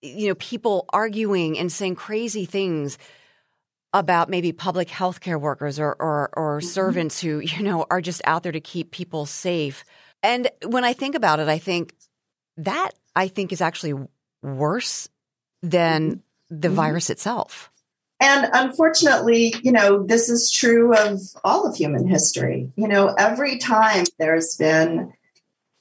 you 0.03 0.29
know, 0.29 0.35
people 0.35 0.85
arguing 0.91 1.59
and 1.59 1.73
saying 1.73 1.95
crazy 1.95 2.45
things 2.45 2.99
about 3.99 4.29
maybe 4.29 4.53
public 4.53 4.91
health 4.91 5.21
care 5.21 5.39
workers 5.39 5.79
or, 5.79 5.97
or, 5.99 6.31
or 6.35 6.59
mm-hmm. 6.59 6.67
servants 6.67 7.21
who, 7.21 7.39
you 7.41 7.63
know, 7.63 7.87
are 7.91 8.01
just 8.01 8.23
out 8.25 8.43
there 8.43 8.53
to 8.53 8.61
keep 8.61 8.91
people 8.91 9.27
safe. 9.27 9.85
And 10.23 10.49
when 10.65 10.85
I 10.85 10.93
think 10.93 11.15
about 11.15 11.41
it, 11.41 11.49
I 11.49 11.59
think 11.59 11.95
that 12.59 12.91
I 13.15 13.29
think 13.29 13.53
is 13.53 13.61
actually 13.61 13.95
worse 14.43 15.09
than 15.63 16.11
mm-hmm. 16.11 16.61
the 16.61 16.69
mm-hmm. 16.69 16.77
virus 16.77 17.11
itself. 17.11 17.71
And 18.19 18.49
unfortunately, 18.53 19.55
you 19.63 19.73
know, 19.73 20.03
this 20.03 20.31
is 20.31 20.51
true 20.51 20.95
of 20.95 21.21
all 21.45 21.67
of 21.67 21.77
human 21.77 22.09
history. 22.09 22.73
You 22.77 22.89
know, 22.89 23.09
every 23.09 23.59
time 23.59 24.07
there's 24.19 24.57
been 24.57 25.13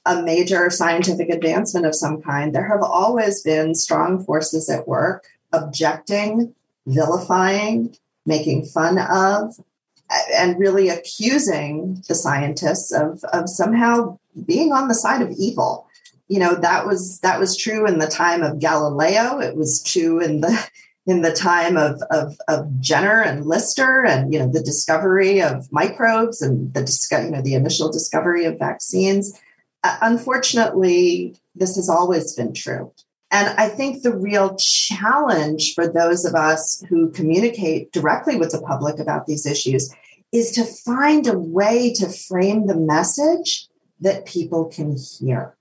a 0.06 0.22
major 0.22 0.70
scientific 0.70 1.30
advancement 1.30 1.86
of 1.86 1.96
some 1.96 2.22
kind, 2.22 2.54
there 2.54 2.68
have 2.68 2.84
always 2.84 3.42
been 3.42 3.74
strong 3.74 4.24
forces 4.24 4.70
at 4.70 4.88
work 4.88 5.26
objecting, 5.54 6.54
vilifying, 6.86 7.96
making 8.26 8.66
fun 8.66 8.98
of, 8.98 9.56
and 10.36 10.60
really 10.60 10.90
accusing 10.90 12.04
the 12.08 12.16
scientists 12.16 12.92
of, 12.92 13.24
of 13.34 13.50
somehow 13.50 14.18
being 14.46 14.72
on 14.72 14.88
the 14.88 14.94
side 14.94 15.22
of 15.22 15.32
evil. 15.38 15.88
You 16.28 16.40
know, 16.40 16.56
that 16.56 16.86
was 16.86 17.20
that 17.20 17.40
was 17.40 17.56
true 17.56 17.88
in 17.88 18.00
the 18.00 18.08
time 18.08 18.42
of 18.42 18.60
Galileo. 18.60 19.40
It 19.40 19.56
was 19.56 19.84
true 19.84 20.20
in 20.20 20.42
the 20.42 20.70
in 21.08 21.22
the 21.22 21.34
time 21.34 21.78
of, 21.78 22.02
of, 22.10 22.36
of 22.48 22.80
Jenner 22.80 23.22
and 23.22 23.46
Lister 23.46 24.04
and, 24.06 24.34
you 24.34 24.40
know, 24.40 24.52
the 24.52 24.64
discovery 24.64 25.40
of 25.40 25.72
microbes 25.72 26.42
and 26.42 26.74
the, 26.74 26.82
you 27.24 27.30
know, 27.30 27.44
the 27.44 27.54
initial 27.54 27.92
discovery 27.92 28.46
of 28.46 28.58
vaccines. 28.58 29.40
Uh, 29.84 29.98
unfortunately, 30.02 31.36
this 31.54 31.76
has 31.76 31.90
always 31.90 32.34
been 32.34 32.54
true. 32.54 32.92
And 33.36 33.50
I 33.60 33.68
think 33.68 34.02
the 34.02 34.16
real 34.16 34.56
challenge 34.56 35.74
for 35.76 35.92
those 35.92 36.24
of 36.24 36.36
us 36.36 36.82
who 36.88 37.12
communicate 37.12 37.92
directly 37.92 38.38
with 38.38 38.52
the 38.52 38.62
public 38.62 38.98
about 38.98 39.26
these 39.26 39.46
issues 39.46 39.94
is 40.32 40.54
to 40.54 40.64
find 40.64 41.28
a 41.28 41.38
way 41.38 41.92
to 41.96 42.08
frame 42.08 42.66
the 42.66 42.78
message 42.78 43.68
that 44.00 44.26
people 44.26 44.72
can 44.74 44.96
hear, 44.96 45.54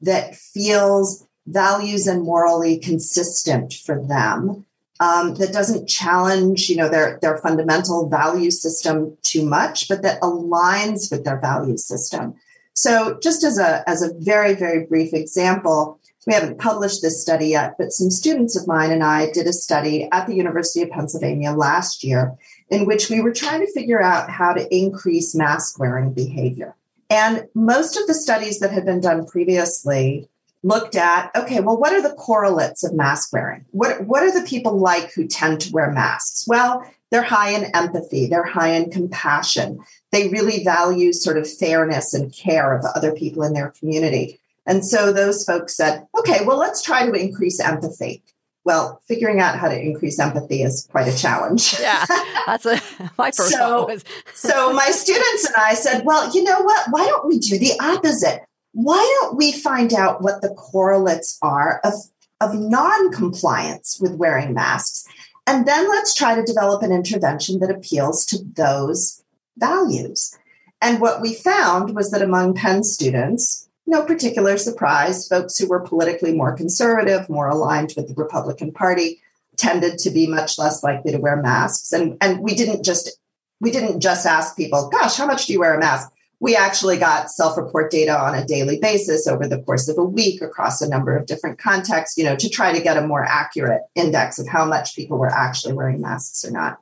that 0.00 0.34
feels 0.34 1.26
values 1.46 2.06
and 2.06 2.22
morally 2.22 2.78
consistent 2.78 3.74
for 3.74 4.02
them 4.02 4.64
um, 4.98 5.34
that 5.34 5.52
doesn't 5.52 5.90
challenge, 5.90 6.70
you 6.70 6.76
know, 6.76 6.88
their 6.88 7.18
their 7.20 7.36
fundamental 7.36 8.08
value 8.08 8.50
system 8.50 9.18
too 9.20 9.44
much, 9.44 9.88
but 9.88 10.00
that 10.00 10.22
aligns 10.22 11.10
with 11.10 11.24
their 11.24 11.38
value 11.38 11.76
system. 11.76 12.34
So, 12.72 13.18
just 13.22 13.44
as 13.44 13.58
a 13.58 13.86
as 13.86 14.00
a 14.02 14.14
very 14.14 14.54
very 14.54 14.86
brief 14.86 15.12
example, 15.12 15.99
we 16.26 16.34
haven't 16.34 16.58
published 16.58 17.02
this 17.02 17.22
study 17.22 17.48
yet, 17.48 17.76
but 17.78 17.92
some 17.92 18.10
students 18.10 18.56
of 18.56 18.66
mine 18.66 18.90
and 18.90 19.02
I 19.02 19.30
did 19.30 19.46
a 19.46 19.52
study 19.52 20.08
at 20.12 20.26
the 20.26 20.34
University 20.34 20.82
of 20.82 20.90
Pennsylvania 20.90 21.52
last 21.52 22.04
year 22.04 22.36
in 22.68 22.86
which 22.86 23.08
we 23.08 23.20
were 23.20 23.32
trying 23.32 23.60
to 23.60 23.72
figure 23.72 24.02
out 24.02 24.30
how 24.30 24.52
to 24.52 24.74
increase 24.74 25.34
mask 25.34 25.78
wearing 25.78 26.12
behavior. 26.12 26.76
And 27.08 27.48
most 27.54 27.96
of 27.96 28.06
the 28.06 28.14
studies 28.14 28.60
that 28.60 28.70
had 28.70 28.84
been 28.84 29.00
done 29.00 29.26
previously 29.26 30.28
looked 30.62 30.94
at 30.94 31.34
okay 31.34 31.60
well 31.60 31.80
what 31.80 31.94
are 31.94 32.02
the 32.02 32.14
correlates 32.14 32.84
of 32.84 32.94
mask 32.94 33.32
wearing? 33.32 33.64
What 33.70 34.06
what 34.06 34.22
are 34.22 34.38
the 34.38 34.46
people 34.46 34.78
like 34.78 35.12
who 35.12 35.26
tend 35.26 35.62
to 35.62 35.72
wear 35.72 35.90
masks? 35.90 36.44
Well 36.46 36.84
they're 37.10 37.22
high 37.22 37.50
in 37.50 37.74
empathy. 37.74 38.26
They're 38.26 38.44
high 38.44 38.74
in 38.74 38.90
compassion. 38.90 39.80
They 40.12 40.28
really 40.28 40.62
value 40.62 41.12
sort 41.12 41.38
of 41.38 41.50
fairness 41.50 42.14
and 42.14 42.32
care 42.32 42.76
of 42.76 42.84
other 42.94 43.12
people 43.12 43.42
in 43.42 43.52
their 43.52 43.70
community 43.70 44.39
and 44.70 44.84
so 44.84 45.12
those 45.12 45.44
folks 45.44 45.76
said 45.76 46.06
okay 46.18 46.44
well 46.46 46.56
let's 46.56 46.80
try 46.82 47.04
to 47.04 47.12
increase 47.12 47.60
empathy. 47.60 48.22
Well 48.64 49.00
figuring 49.08 49.40
out 49.40 49.58
how 49.58 49.68
to 49.68 49.78
increase 49.78 50.18
empathy 50.18 50.62
is 50.62 50.88
quite 50.90 51.08
a 51.08 51.16
challenge. 51.16 51.76
Yeah 51.80 52.06
that's 52.46 52.66
a, 52.66 52.80
my 53.18 53.30
first 53.32 53.52
so, 53.52 53.86
was. 53.86 54.04
so 54.34 54.72
my 54.72 54.90
students 54.90 55.44
and 55.46 55.56
i 55.58 55.74
said 55.74 56.04
well 56.04 56.32
you 56.34 56.42
know 56.44 56.60
what? 56.60 56.86
Why 56.90 57.06
don't 57.06 57.26
we 57.26 57.38
do 57.38 57.58
the 57.58 57.72
opposite? 57.80 58.42
Why 58.72 59.18
don't 59.20 59.36
we 59.36 59.52
find 59.52 59.92
out 59.92 60.22
what 60.22 60.42
the 60.42 60.50
correlates 60.50 61.36
are 61.42 61.80
of, 61.82 61.94
of 62.40 62.54
non-compliance 62.54 63.98
with 64.00 64.14
wearing 64.14 64.54
masks? 64.54 65.04
And 65.46 65.66
then 65.66 65.88
let's 65.88 66.14
try 66.14 66.36
to 66.36 66.44
develop 66.44 66.82
an 66.82 66.92
intervention 66.92 67.58
that 67.58 67.70
appeals 67.70 68.24
to 68.26 68.38
those 68.54 69.24
values. 69.56 70.38
And 70.80 71.00
what 71.00 71.20
we 71.20 71.34
found 71.34 71.96
was 71.96 72.12
that 72.12 72.22
among 72.22 72.54
penn 72.54 72.84
students 72.84 73.68
no 73.86 74.04
particular 74.04 74.56
surprise. 74.56 75.26
Folks 75.28 75.58
who 75.58 75.68
were 75.68 75.80
politically 75.80 76.34
more 76.34 76.56
conservative 76.56 77.28
more 77.28 77.48
aligned 77.48 77.94
with 77.96 78.08
the 78.08 78.14
republican 78.14 78.72
party 78.72 79.20
tended 79.56 79.98
to 79.98 80.10
be 80.10 80.26
much 80.26 80.58
less 80.58 80.82
likely 80.82 81.12
to 81.12 81.18
wear 81.18 81.36
masks. 81.36 81.92
And 81.92 82.16
and 82.20 82.40
we 82.40 82.54
didn't 82.54 82.84
just 82.84 83.18
we 83.60 83.70
didn't 83.70 84.00
just 84.00 84.26
ask 84.26 84.56
people 84.56 84.88
gosh 84.90 85.16
how 85.16 85.26
much 85.26 85.46
do 85.46 85.52
you 85.52 85.60
wear 85.60 85.74
a 85.74 85.80
mask? 85.80 86.10
We 86.42 86.56
actually 86.56 86.96
got 86.96 87.30
self-report 87.30 87.90
data 87.90 88.18
on 88.18 88.34
a 88.34 88.46
daily 88.46 88.78
basis 88.78 89.26
over 89.26 89.46
the 89.46 89.60
course 89.60 89.88
of 89.88 89.98
a 89.98 90.04
week 90.04 90.40
across 90.40 90.80
a 90.80 90.88
number 90.88 91.14
of 91.14 91.26
different 91.26 91.58
contexts 91.58 92.16
you 92.16 92.24
know 92.24 92.36
to 92.36 92.48
try 92.48 92.72
to 92.72 92.80
get 92.80 92.96
a 92.96 93.06
more 93.06 93.24
accurate 93.24 93.82
index 93.94 94.38
of 94.38 94.48
how 94.48 94.64
much 94.64 94.96
people 94.96 95.18
were 95.18 95.30
actually 95.30 95.74
wearing 95.74 96.00
masks 96.00 96.44
or 96.44 96.50
not. 96.50 96.78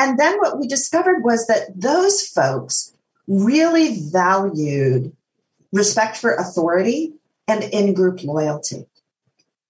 And 0.00 0.18
then 0.18 0.38
what 0.38 0.58
we 0.58 0.66
discovered 0.66 1.22
was 1.22 1.46
that 1.46 1.78
those 1.78 2.26
folks 2.26 2.94
really 3.26 4.00
valued 4.10 5.14
respect 5.72 6.16
for 6.16 6.34
authority 6.34 7.12
and 7.48 7.64
in-group 7.64 8.22
loyalty 8.24 8.86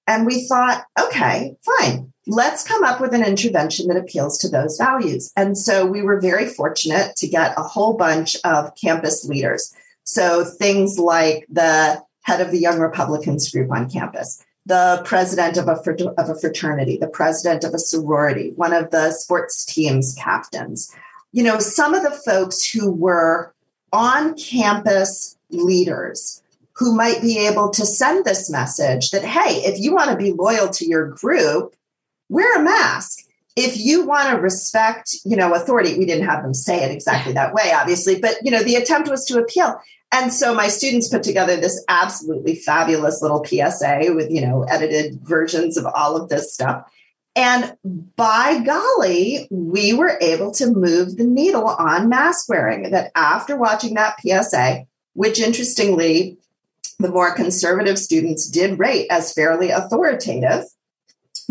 and 0.07 0.27
we 0.27 0.47
thought 0.47 0.85
okay 0.99 1.57
fine 1.65 2.11
let's 2.31 2.63
come 2.63 2.85
up 2.85 3.01
with 3.01 3.13
an 3.13 3.25
intervention 3.25 3.89
that 3.89 3.97
appeals 3.97 4.39
to 4.39 4.49
those 4.49 4.77
values. 4.79 5.33
And 5.37 5.57
so 5.59 5.85
we 5.87 6.03
were 6.03 6.21
very 6.21 6.47
fortunate 6.47 7.17
to 7.17 7.29
get 7.29 7.59
a 7.59 7.63
whole 7.63 7.97
bunch 7.97 8.37
of 8.45 8.75
campus 8.77 9.25
leaders. 9.25 9.75
So 10.05 10.45
things 10.45 10.99
like 10.99 11.47
the 11.51 12.03
head 12.23 12.41
of 12.41 12.51
the 12.51 12.59
Young 12.59 12.79
Republicans 12.79 13.51
group 13.51 13.71
on 13.73 13.91
campus, 13.91 14.45
the 14.67 15.03
president 15.05 15.57
of 15.57 15.69
a, 15.69 15.81
of 16.19 16.31
a 16.31 16.39
fraternity, 16.39 16.99
the 16.99 17.09
president 17.09 17.65
of 17.65 17.75
a 17.75 17.79
sorority, 17.79 18.53
one 18.57 18.73
of 18.73 18.91
the 18.91 19.11
sports 19.13 19.65
teams 19.65 20.15
captains. 20.19 20.95
You 21.33 21.43
know, 21.43 21.59
some 21.59 21.95
of 21.95 22.03
the 22.03 22.11
folks 22.11 22.69
who 22.71 22.91
were 22.91 23.55
on 23.93 24.37
campus 24.37 25.37
leaders 25.51 26.43
who 26.81 26.97
might 26.97 27.21
be 27.21 27.47
able 27.47 27.69
to 27.71 27.85
send 27.85 28.25
this 28.25 28.51
message 28.51 29.11
that, 29.11 29.23
hey, 29.23 29.63
if 29.67 29.79
you 29.79 29.95
want 29.95 30.11
to 30.11 30.17
be 30.17 30.33
loyal 30.33 30.69
to 30.71 30.87
your 30.87 31.09
group, 31.09 31.75
wear 32.31 32.59
a 32.59 32.63
mask. 32.63 33.19
If 33.57 33.77
you 33.77 34.07
want 34.07 34.31
to 34.31 34.41
respect 34.41 35.17
you 35.25 35.37
know 35.37 35.53
authority 35.55 35.99
we 35.99 36.07
didn't 36.07 36.29
have 36.29 36.43
them 36.43 36.55
say 36.55 36.85
it 36.85 36.93
exactly 36.93 37.33
that 37.35 37.53
way 37.53 37.73
obviously 37.75 38.19
but 38.19 38.37
you 38.43 38.51
know 38.51 38.63
the 38.63 38.77
attempt 38.77 39.11
was 39.11 39.27
to 39.27 39.39
appeal. 39.39 39.79
And 40.13 40.33
so 40.33 40.55
my 40.55 40.69
students 40.69 41.09
put 41.09 41.23
together 41.23 41.57
this 41.57 41.85
absolutely 41.89 42.55
fabulous 42.55 43.21
little 43.21 43.45
psa 43.45 44.15
with 44.15 44.31
you 44.31 44.41
know 44.41 44.63
edited 44.63 45.21
versions 45.21 45.77
of 45.77 45.85
all 45.87 46.17
of 46.17 46.29
this 46.31 46.55
stuff. 46.55 46.91
And 47.37 47.77
by 48.17 48.61
golly 48.65 49.49
we 49.51 49.93
were 49.93 50.17
able 50.21 50.53
to 50.53 50.71
move 50.71 51.17
the 51.17 51.25
needle 51.25 51.67
on 51.67 52.09
mask 52.09 52.49
wearing 52.49 52.91
that 52.91 53.11
after 53.15 53.57
watching 53.57 53.95
that 53.95 54.17
psa 54.21 54.87
which 55.21 55.39
interestingly 55.39 56.39
the 56.99 57.11
more 57.11 57.35
conservative 57.35 57.99
students 57.99 58.49
did 58.49 58.79
rate 58.79 59.07
as 59.11 59.35
fairly 59.35 59.69
authoritative 59.69 60.65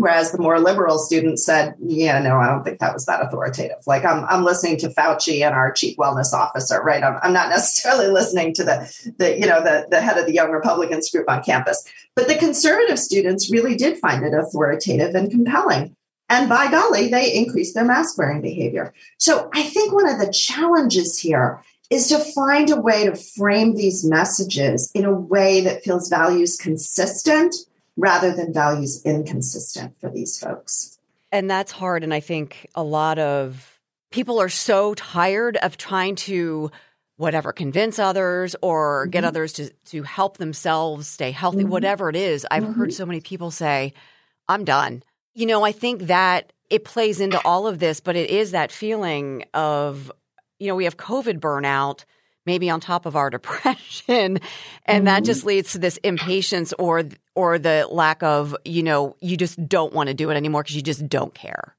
Whereas 0.00 0.32
the 0.32 0.38
more 0.38 0.58
liberal 0.58 0.96
students 0.96 1.44
said, 1.44 1.74
yeah, 1.78 2.18
no, 2.20 2.38
I 2.38 2.46
don't 2.46 2.64
think 2.64 2.78
that 2.78 2.94
was 2.94 3.04
that 3.04 3.20
authoritative. 3.20 3.76
Like 3.86 4.02
I'm, 4.02 4.24
I'm 4.30 4.44
listening 4.44 4.78
to 4.78 4.88
Fauci 4.88 5.44
and 5.44 5.54
our 5.54 5.70
chief 5.70 5.98
wellness 5.98 6.32
officer, 6.32 6.80
right? 6.80 7.04
I'm, 7.04 7.18
I'm 7.22 7.34
not 7.34 7.48
necessarily 7.50 8.08
listening 8.08 8.54
to 8.54 8.64
the, 8.64 9.12
the, 9.18 9.38
you 9.38 9.46
know, 9.46 9.62
the, 9.62 9.86
the 9.90 10.00
head 10.00 10.16
of 10.16 10.24
the 10.24 10.32
young 10.32 10.52
Republicans 10.52 11.10
group 11.10 11.28
on 11.28 11.42
campus. 11.42 11.84
But 12.16 12.28
the 12.28 12.36
conservative 12.36 12.98
students 12.98 13.52
really 13.52 13.76
did 13.76 13.98
find 13.98 14.24
it 14.24 14.32
authoritative 14.32 15.14
and 15.14 15.30
compelling. 15.30 15.94
And 16.30 16.48
by 16.48 16.70
golly, 16.70 17.08
they 17.08 17.34
increased 17.34 17.74
their 17.74 17.84
mask 17.84 18.16
wearing 18.16 18.40
behavior. 18.40 18.94
So 19.18 19.50
I 19.52 19.64
think 19.64 19.92
one 19.92 20.08
of 20.08 20.18
the 20.18 20.32
challenges 20.32 21.18
here 21.18 21.62
is 21.90 22.08
to 22.08 22.18
find 22.18 22.70
a 22.70 22.80
way 22.80 23.04
to 23.04 23.16
frame 23.16 23.74
these 23.74 24.04
messages 24.04 24.90
in 24.94 25.04
a 25.04 25.12
way 25.12 25.60
that 25.62 25.82
feels 25.82 26.08
values 26.08 26.56
consistent 26.56 27.54
rather 27.96 28.32
than 28.32 28.52
values 28.52 29.02
inconsistent 29.04 29.98
for 30.00 30.08
these 30.08 30.38
folks. 30.38 30.98
And 31.32 31.50
that's 31.50 31.72
hard. 31.72 32.02
And 32.04 32.14
I 32.14 32.20
think 32.20 32.68
a 32.74 32.82
lot 32.82 33.18
of 33.18 33.80
people 34.10 34.40
are 34.40 34.48
so 34.48 34.94
tired 34.94 35.56
of 35.56 35.76
trying 35.76 36.16
to 36.16 36.70
whatever 37.16 37.52
convince 37.52 37.98
others 37.98 38.56
or 38.62 39.02
mm-hmm. 39.02 39.10
get 39.10 39.24
others 39.24 39.52
to 39.54 39.70
to 39.84 40.02
help 40.02 40.38
themselves 40.38 41.06
stay 41.06 41.30
healthy 41.30 41.58
mm-hmm. 41.58 41.68
whatever 41.68 42.08
it 42.08 42.16
is 42.16 42.46
i've 42.50 42.62
mm-hmm. 42.62 42.72
heard 42.72 42.94
so 42.94 43.04
many 43.04 43.20
people 43.20 43.50
say 43.50 43.92
i'm 44.48 44.64
done 44.64 45.02
you 45.34 45.44
know 45.44 45.62
i 45.62 45.70
think 45.70 46.04
that 46.04 46.50
it 46.70 46.82
plays 46.82 47.20
into 47.20 47.38
all 47.44 47.66
of 47.66 47.78
this 47.78 48.00
but 48.00 48.16
it 48.16 48.30
is 48.30 48.52
that 48.52 48.72
feeling 48.72 49.44
of 49.52 50.10
you 50.60 50.68
know 50.68 50.76
we 50.76 50.84
have 50.84 50.96
covid 50.96 51.40
burnout 51.40 52.04
maybe 52.46 52.70
on 52.70 52.80
top 52.80 53.06
of 53.06 53.16
our 53.16 53.30
depression 53.38 54.38
and 54.86 54.98
mm-hmm. 54.98 55.04
that 55.06 55.24
just 55.24 55.44
leads 55.44 55.72
to 55.72 55.78
this 55.78 55.96
impatience 55.98 56.72
or 56.78 57.04
or 57.34 57.58
the 57.58 57.86
lack 57.90 58.22
of 58.22 58.56
you 58.64 58.82
know 58.82 59.16
you 59.20 59.36
just 59.36 59.68
don't 59.68 59.92
want 59.92 60.08
to 60.08 60.14
do 60.14 60.30
it 60.30 60.34
anymore 60.34 60.62
because 60.62 60.76
you 60.76 60.82
just 60.82 61.08
don't 61.08 61.34
care. 61.34 61.74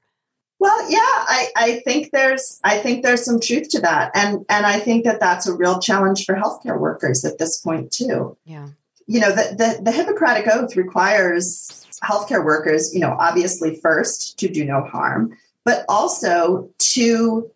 Well 0.58 0.90
yeah 0.90 0.98
I, 1.00 1.48
I 1.56 1.82
think 1.84 2.10
there's 2.12 2.60
i 2.62 2.78
think 2.78 3.02
there's 3.02 3.24
some 3.24 3.40
truth 3.40 3.68
to 3.70 3.80
that 3.80 4.12
and 4.14 4.44
and 4.48 4.64
i 4.64 4.78
think 4.78 5.04
that 5.04 5.18
that's 5.18 5.48
a 5.48 5.54
real 5.54 5.80
challenge 5.80 6.24
for 6.24 6.36
healthcare 6.36 6.78
workers 6.78 7.24
at 7.24 7.38
this 7.38 7.58
point 7.58 7.90
too. 7.90 8.36
Yeah. 8.44 8.68
You 9.08 9.20
know 9.20 9.30
the, 9.30 9.56
the, 9.56 9.82
the 9.82 9.92
hippocratic 9.92 10.46
oath 10.46 10.76
requires 10.76 11.86
healthcare 12.02 12.44
workers 12.44 12.94
you 12.94 13.00
know 13.00 13.16
obviously 13.18 13.76
first 13.76 14.38
to 14.38 14.48
do 14.48 14.64
no 14.64 14.84
harm 14.84 15.36
but 15.64 15.84
also 15.88 16.70
to 16.78 17.50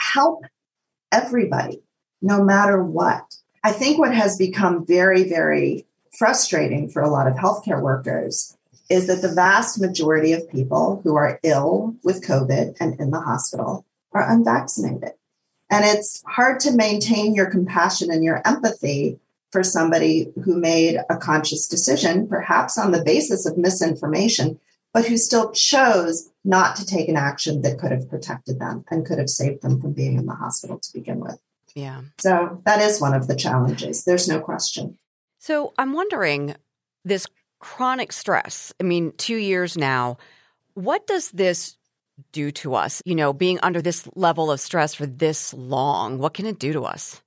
help 0.00 0.44
everybody 1.12 1.82
no 2.22 2.42
matter 2.42 2.82
what. 2.82 3.34
I 3.62 3.72
think 3.72 3.98
what 3.98 4.14
has 4.14 4.36
become 4.36 4.86
very, 4.86 5.24
very 5.24 5.86
frustrating 6.18 6.88
for 6.88 7.02
a 7.02 7.10
lot 7.10 7.26
of 7.26 7.34
healthcare 7.34 7.80
workers 7.80 8.56
is 8.88 9.06
that 9.06 9.22
the 9.22 9.34
vast 9.34 9.80
majority 9.80 10.32
of 10.32 10.50
people 10.50 11.00
who 11.04 11.14
are 11.14 11.38
ill 11.42 11.94
with 12.02 12.26
COVID 12.26 12.76
and 12.80 12.98
in 12.98 13.10
the 13.10 13.20
hospital 13.20 13.84
are 14.12 14.28
unvaccinated. 14.28 15.12
And 15.70 15.84
it's 15.84 16.22
hard 16.26 16.58
to 16.60 16.72
maintain 16.72 17.34
your 17.34 17.48
compassion 17.48 18.10
and 18.10 18.24
your 18.24 18.42
empathy 18.44 19.20
for 19.52 19.62
somebody 19.62 20.32
who 20.44 20.56
made 20.56 20.98
a 21.08 21.16
conscious 21.16 21.68
decision, 21.68 22.26
perhaps 22.26 22.76
on 22.76 22.90
the 22.90 23.04
basis 23.04 23.46
of 23.46 23.56
misinformation, 23.56 24.58
but 24.92 25.06
who 25.06 25.16
still 25.16 25.52
chose 25.52 26.30
not 26.44 26.76
to 26.76 26.86
take 26.86 27.08
an 27.08 27.16
action 27.16 27.62
that 27.62 27.78
could 27.78 27.92
have 27.92 28.08
protected 28.08 28.58
them 28.58 28.84
and 28.90 29.06
could 29.06 29.18
have 29.18 29.30
saved 29.30 29.62
them 29.62 29.80
from 29.80 29.92
being 29.92 30.16
in 30.16 30.26
the 30.26 30.34
hospital 30.34 30.78
to 30.78 30.92
begin 30.92 31.20
with. 31.20 31.38
Yeah. 31.74 32.02
So 32.18 32.62
that 32.64 32.80
is 32.80 33.00
one 33.00 33.14
of 33.14 33.28
the 33.28 33.36
challenges. 33.36 34.04
There's 34.04 34.28
no 34.28 34.40
question. 34.40 34.98
So 35.38 35.72
I'm 35.78 35.92
wondering 35.92 36.56
this 37.04 37.26
chronic 37.60 38.12
stress, 38.12 38.72
I 38.80 38.84
mean, 38.84 39.12
two 39.16 39.36
years 39.36 39.76
now, 39.76 40.18
what 40.74 41.06
does 41.06 41.30
this 41.30 41.76
do 42.32 42.50
to 42.52 42.74
us? 42.74 43.02
You 43.04 43.14
know, 43.14 43.32
being 43.32 43.58
under 43.62 43.80
this 43.80 44.08
level 44.14 44.50
of 44.50 44.60
stress 44.60 44.94
for 44.94 45.06
this 45.06 45.54
long, 45.54 46.18
what 46.18 46.34
can 46.34 46.46
it 46.46 46.58
do 46.58 46.72
to 46.72 46.82
us? 46.82 47.22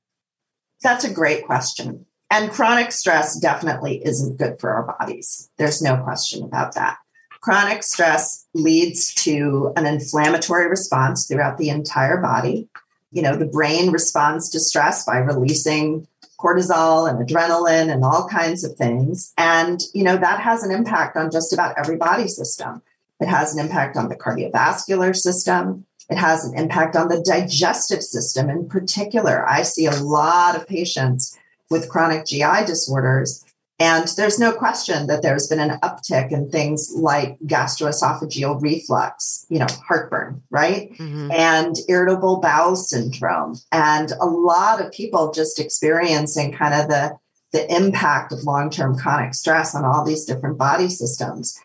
That's 0.82 1.06
a 1.06 1.14
great 1.14 1.46
question. 1.46 2.06
And 2.30 2.52
chronic 2.52 2.92
stress 2.92 3.40
definitely 3.40 4.04
isn't 4.04 4.38
good 4.38 4.60
for 4.60 4.72
our 4.72 4.96
bodies. 4.98 5.50
There's 5.58 5.82
no 5.82 5.98
question 5.98 6.44
about 6.44 6.76
that. 6.76 6.98
Chronic 7.44 7.84
stress 7.84 8.46
leads 8.54 9.14
to 9.26 9.74
an 9.76 9.86
inflammatory 9.86 10.68
response 10.68 11.28
throughout 11.28 11.58
the 11.58 11.70
entire 11.70 12.18
body 12.18 12.70
you 13.14 13.22
know, 13.22 13.38
the 13.38 13.46
brain 13.46 13.92
responds 13.92 14.50
to 14.50 14.60
stress 14.60 15.06
by 15.06 15.20
releasing 15.20 16.08
cortisol 16.40 17.08
and 17.08 17.26
adrenaline 17.26 17.94
and 17.94 18.04
all 18.04 18.28
kinds 18.28 18.64
of 18.64 18.76
things. 18.76 19.32
And, 19.38 19.80
you 19.94 20.04
know, 20.04 20.18
that 20.18 20.40
has 20.40 20.64
an 20.64 20.72
impact 20.72 21.16
on 21.16 21.32
just 21.32 21.54
about 21.54 21.78
every 21.78 21.96
body 21.96 22.28
system. 22.28 22.82
It 23.22 23.28
has 23.28 23.56
an 23.56 23.64
impact 23.64 23.96
on 23.96 24.10
the 24.10 24.16
cardiovascular 24.16 25.16
system. 25.16 25.86
It 26.10 26.18
has 26.18 26.44
an 26.44 26.58
impact 26.58 26.96
on 26.96 27.08
the 27.08 27.22
digestive 27.22 28.02
system 28.02 28.50
in 28.50 28.68
particular. 28.68 29.48
I 29.48 29.62
see 29.62 29.86
a 29.86 29.96
lot 30.02 30.56
of 30.56 30.68
patients 30.68 31.38
with 31.70 31.90
chronic 31.90 32.26
GI 32.26 32.66
disorders 32.66 33.43
And 33.80 34.08
there's 34.18 34.40
no 34.40 34.54
question 34.54 35.08
that 35.08 35.24
there's 35.24 35.48
been 35.48 35.60
an 35.60 35.80
uptick 35.82 36.32
in 36.32 36.50
things 36.50 36.92
like 36.96 37.38
gastroesophageal 37.40 38.62
reflux, 38.62 39.46
you 39.50 39.60
know, 39.60 39.68
heartburn, 39.88 40.44
right? 40.52 40.92
Mm-hmm. 40.94 41.32
And 41.32 41.76
irritable 41.90 42.40
bowel 42.40 42.76
syndrome. 42.76 43.56
And 43.72 44.12
a 44.12 44.26
lot 44.26 44.80
of 44.80 44.92
people 44.92 45.34
just 45.34 45.60
experiencing 45.60 46.54
kind 46.54 46.76
of 46.76 46.88
the, 46.88 47.18
the 47.52 47.76
impact 47.76 48.32
of 48.32 48.44
long 48.44 48.70
term 48.70 48.98
chronic 48.98 49.34
stress 49.34 49.74
on 49.74 49.86
all 49.86 50.06
these 50.06 50.26
different 50.26 50.58
body 50.58 50.90
systems. 50.90 51.60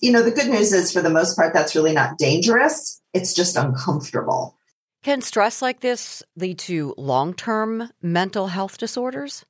You 0.00 0.10
know, 0.10 0.22
the 0.22 0.32
good 0.32 0.48
news 0.48 0.72
is 0.72 0.92
for 0.92 1.00
the 1.00 1.10
most 1.10 1.36
part, 1.36 1.54
that's 1.54 1.76
really 1.76 1.92
not 1.92 2.18
dangerous. 2.18 3.00
It's 3.14 3.34
just 3.34 3.56
uncomfortable. 3.56 4.58
Can 5.04 5.20
stress 5.20 5.62
like 5.62 5.80
this 5.80 6.22
lead 6.36 6.58
to 6.60 6.94
long 6.98 7.34
term 7.34 7.90
mental 8.02 8.48
health 8.48 8.78
disorders? 8.78 9.44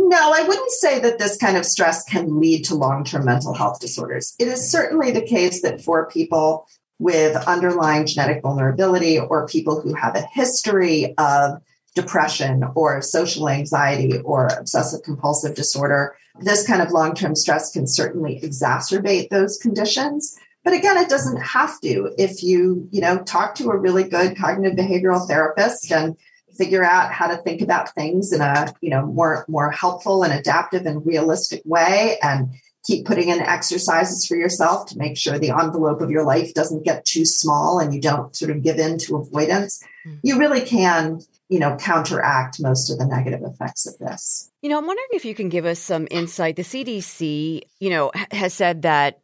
No, 0.00 0.32
I 0.32 0.46
wouldn't 0.46 0.70
say 0.70 1.00
that 1.00 1.18
this 1.18 1.36
kind 1.36 1.56
of 1.56 1.66
stress 1.66 2.04
can 2.04 2.38
lead 2.38 2.64
to 2.66 2.76
long 2.76 3.02
term 3.02 3.24
mental 3.24 3.52
health 3.52 3.80
disorders. 3.80 4.32
It 4.38 4.46
is 4.46 4.70
certainly 4.70 5.10
the 5.10 5.26
case 5.26 5.60
that 5.62 5.80
for 5.80 6.08
people 6.08 6.68
with 7.00 7.34
underlying 7.48 8.06
genetic 8.06 8.40
vulnerability 8.42 9.18
or 9.18 9.48
people 9.48 9.80
who 9.80 9.94
have 9.94 10.14
a 10.14 10.22
history 10.32 11.14
of 11.18 11.60
depression 11.96 12.62
or 12.76 13.02
social 13.02 13.48
anxiety 13.48 14.18
or 14.18 14.46
obsessive 14.56 15.02
compulsive 15.02 15.56
disorder, 15.56 16.16
this 16.38 16.64
kind 16.64 16.80
of 16.80 16.92
long 16.92 17.12
term 17.16 17.34
stress 17.34 17.72
can 17.72 17.88
certainly 17.88 18.40
exacerbate 18.40 19.30
those 19.30 19.58
conditions. 19.58 20.38
But 20.62 20.74
again, 20.74 20.96
it 20.96 21.08
doesn't 21.08 21.40
have 21.40 21.80
to. 21.80 22.14
If 22.16 22.44
you, 22.44 22.86
you 22.92 23.00
know, 23.00 23.18
talk 23.24 23.56
to 23.56 23.70
a 23.70 23.76
really 23.76 24.04
good 24.04 24.36
cognitive 24.36 24.78
behavioral 24.78 25.26
therapist 25.26 25.90
and 25.90 26.16
figure 26.58 26.84
out 26.84 27.12
how 27.12 27.28
to 27.28 27.36
think 27.36 27.62
about 27.62 27.94
things 27.94 28.32
in 28.32 28.40
a 28.40 28.74
you 28.80 28.90
know 28.90 29.06
more 29.06 29.44
more 29.48 29.70
helpful 29.70 30.24
and 30.24 30.32
adaptive 30.32 30.84
and 30.84 31.06
realistic 31.06 31.62
way 31.64 32.18
and 32.22 32.50
keep 32.84 33.06
putting 33.06 33.28
in 33.28 33.40
exercises 33.40 34.26
for 34.26 34.36
yourself 34.36 34.86
to 34.86 34.98
make 34.98 35.16
sure 35.16 35.38
the 35.38 35.50
envelope 35.50 36.00
of 36.00 36.10
your 36.10 36.24
life 36.24 36.54
doesn't 36.54 36.84
get 36.84 37.04
too 37.04 37.24
small 37.24 37.78
and 37.78 37.94
you 37.94 38.00
don't 38.00 38.34
sort 38.34 38.50
of 38.50 38.62
give 38.62 38.78
in 38.78 38.98
to 38.98 39.16
avoidance. 39.16 39.82
Mm-hmm. 40.06 40.18
you 40.22 40.38
really 40.38 40.62
can 40.62 41.20
you 41.48 41.58
know 41.58 41.76
counteract 41.76 42.60
most 42.60 42.90
of 42.90 42.98
the 42.98 43.06
negative 43.06 43.40
effects 43.42 43.86
of 43.86 43.96
this. 43.98 44.50
You 44.60 44.70
know 44.70 44.78
i'm 44.78 44.86
wondering 44.86 45.08
if 45.12 45.24
you 45.24 45.34
can 45.34 45.48
give 45.48 45.64
us 45.64 45.78
some 45.78 46.08
insight. 46.10 46.56
The 46.56 46.62
cdc 46.62 47.62
you 47.78 47.90
know 47.90 48.10
has 48.32 48.52
said 48.52 48.82
that 48.82 49.20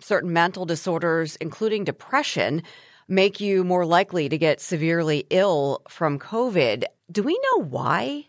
certain 0.00 0.32
mental 0.32 0.66
disorders 0.66 1.36
including 1.36 1.84
depression 1.84 2.62
make 3.08 3.40
you 3.40 3.64
more 3.64 3.86
likely 3.86 4.28
to 4.28 4.38
get 4.38 4.60
severely 4.60 5.26
ill 5.30 5.82
from 5.88 6.18
COVID. 6.18 6.84
Do 7.10 7.22
we 7.22 7.38
know 7.38 7.64
why? 7.64 8.26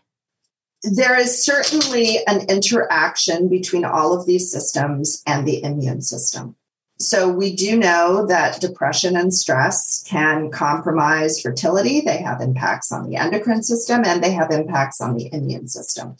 There 0.82 1.18
is 1.18 1.44
certainly 1.44 2.18
an 2.26 2.46
interaction 2.48 3.48
between 3.48 3.84
all 3.84 4.18
of 4.18 4.26
these 4.26 4.50
systems 4.50 5.22
and 5.26 5.46
the 5.46 5.62
immune 5.64 6.02
system. 6.02 6.54
So, 7.00 7.28
we 7.28 7.54
do 7.54 7.76
know 7.76 8.26
that 8.26 8.60
depression 8.60 9.16
and 9.16 9.32
stress 9.32 10.02
can 10.08 10.50
compromise 10.50 11.40
fertility. 11.40 12.00
They 12.00 12.18
have 12.18 12.40
impacts 12.40 12.90
on 12.90 13.08
the 13.08 13.16
endocrine 13.16 13.62
system 13.62 14.02
and 14.04 14.22
they 14.22 14.32
have 14.32 14.50
impacts 14.50 15.00
on 15.00 15.14
the 15.14 15.32
immune 15.32 15.68
system. 15.68 16.16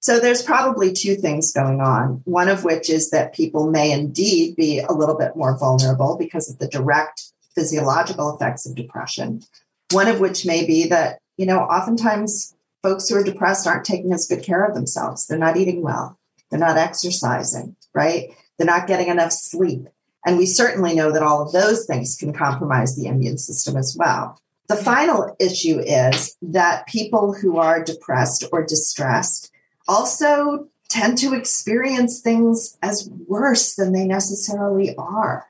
So, 0.00 0.18
there's 0.18 0.42
probably 0.42 0.92
two 0.92 1.16
things 1.16 1.52
going 1.52 1.82
on. 1.82 2.22
One 2.24 2.48
of 2.48 2.64
which 2.64 2.88
is 2.88 3.10
that 3.10 3.34
people 3.34 3.70
may 3.70 3.92
indeed 3.92 4.56
be 4.56 4.78
a 4.78 4.92
little 4.92 5.18
bit 5.18 5.36
more 5.36 5.56
vulnerable 5.58 6.16
because 6.16 6.50
of 6.50 6.58
the 6.58 6.68
direct 6.68 7.32
physiological 7.54 8.34
effects 8.34 8.66
of 8.66 8.74
depression. 8.74 9.42
One 9.90 10.08
of 10.08 10.20
which 10.20 10.46
may 10.46 10.66
be 10.66 10.86
that, 10.88 11.18
you 11.36 11.46
know, 11.46 11.60
oftentimes 11.60 12.54
folks 12.82 13.08
who 13.08 13.16
are 13.16 13.24
depressed 13.24 13.66
aren't 13.66 13.84
taking 13.84 14.12
as 14.12 14.26
good 14.26 14.42
care 14.42 14.64
of 14.64 14.74
themselves. 14.74 15.26
They're 15.26 15.38
not 15.38 15.56
eating 15.56 15.82
well. 15.82 16.18
They're 16.50 16.58
not 16.58 16.78
exercising, 16.78 17.76
right? 17.94 18.30
They're 18.58 18.66
not 18.66 18.86
getting 18.86 19.08
enough 19.08 19.32
sleep. 19.32 19.88
And 20.24 20.38
we 20.38 20.46
certainly 20.46 20.94
know 20.94 21.12
that 21.12 21.22
all 21.22 21.42
of 21.42 21.52
those 21.52 21.86
things 21.86 22.16
can 22.16 22.32
compromise 22.32 22.96
the 22.96 23.06
immune 23.06 23.38
system 23.38 23.76
as 23.76 23.96
well. 23.98 24.38
The 24.68 24.76
final 24.76 25.36
issue 25.40 25.80
is 25.80 26.36
that 26.42 26.86
people 26.86 27.34
who 27.34 27.58
are 27.58 27.82
depressed 27.82 28.44
or 28.52 28.64
distressed 28.64 29.50
also 29.88 30.68
tend 30.88 31.18
to 31.18 31.34
experience 31.34 32.20
things 32.20 32.78
as 32.82 33.10
worse 33.26 33.74
than 33.74 33.92
they 33.92 34.06
necessarily 34.06 34.94
are. 34.96 35.46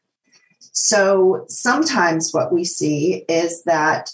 So 0.72 1.44
sometimes 1.48 2.32
what 2.32 2.52
we 2.52 2.64
see 2.64 3.24
is 3.28 3.62
that 3.64 4.10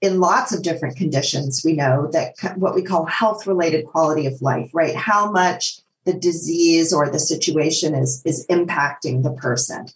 in 0.00 0.20
lots 0.20 0.52
of 0.52 0.62
different 0.62 0.96
conditions, 0.96 1.62
we 1.64 1.74
know 1.74 2.08
that 2.12 2.34
what 2.56 2.74
we 2.74 2.82
call 2.82 3.04
health 3.06 3.46
related 3.46 3.86
quality 3.86 4.26
of 4.26 4.42
life, 4.42 4.70
right? 4.72 4.96
How 4.96 5.30
much 5.30 5.78
the 6.04 6.14
disease 6.14 6.92
or 6.92 7.08
the 7.08 7.18
situation 7.18 7.94
is, 7.94 8.22
is 8.24 8.46
impacting 8.48 9.22
the 9.22 9.32
person 9.32 9.86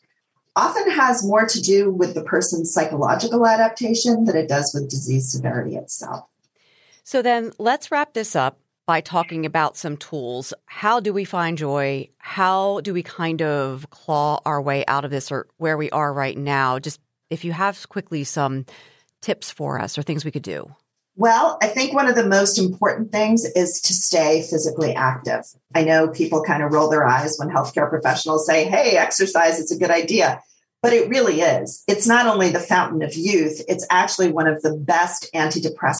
often 0.57 0.91
has 0.91 1.25
more 1.25 1.47
to 1.47 1.61
do 1.61 1.91
with 1.91 2.15
the 2.15 2.23
person's 2.23 2.73
psychological 2.73 3.47
adaptation 3.47 4.25
than 4.25 4.37
it 4.37 4.49
does 4.49 4.73
with 4.75 4.91
disease 4.91 5.31
severity 5.31 5.77
itself. 5.77 6.27
So 7.05 7.23
then 7.23 7.53
let's 7.59 7.93
wrap 7.93 8.13
this 8.13 8.35
up 8.35 8.59
by 8.89 9.03
talking 9.03 9.45
about 9.45 9.77
some 9.77 9.99
tools. 9.99 10.55
How 10.65 10.99
do 10.99 11.13
we 11.13 11.27
find 11.27 11.59
joy? 11.59 12.09
How 12.17 12.81
do 12.81 12.95
we 12.95 13.03
kind 13.03 13.43
of 13.43 13.91
claw 13.91 14.41
our 14.47 14.63
way 14.63 14.83
out 14.87 15.05
of 15.05 15.11
this 15.11 15.31
or 15.31 15.47
where 15.59 15.77
we 15.77 15.91
are 15.91 16.11
right 16.11 16.39
now? 16.39 16.79
Just 16.79 16.99
if 17.29 17.45
you 17.45 17.53
have 17.53 17.87
quickly 17.91 18.25
some 18.25 18.65
tips 19.21 19.51
for 19.51 19.79
us 19.79 19.99
or 19.99 20.03
things 20.03 20.25
we 20.25 20.31
could 20.31 20.43
do. 20.43 20.75
Well, 21.17 21.59
I 21.61 21.67
think 21.67 21.93
one 21.93 22.09
of 22.09 22.15
the 22.15 22.27
most 22.27 22.59
important 22.59 23.13
things 23.13 23.45
is 23.45 23.83
to 23.83 23.93
stay 23.93 24.41
physically 24.41 24.95
active. 24.95 25.45
I 25.75 25.85
know 25.85 26.09
people 26.09 26.43
kind 26.43 26.63
of 26.63 26.73
roll 26.73 26.89
their 26.89 27.07
eyes 27.07 27.37
when 27.37 27.51
healthcare 27.51 27.91
professionals 27.91 28.47
say, 28.47 28.65
hey, 28.65 28.97
exercise 28.97 29.59
is 29.59 29.71
a 29.71 29.79
good 29.79 29.91
idea. 29.91 30.41
But 30.81 30.95
it 30.95 31.11
really 31.11 31.43
is. 31.43 31.85
It's 31.89 32.07
not 32.07 32.27
only 32.27 32.51
the 32.51 32.61
fountain 32.61 33.03
of 33.03 33.15
youth, 33.15 33.61
it's 33.69 33.87
actually 33.91 34.33
one 34.33 34.47
of 34.47 34.63
the 34.63 34.75
best 34.75 35.29
antidepressants 35.35 35.97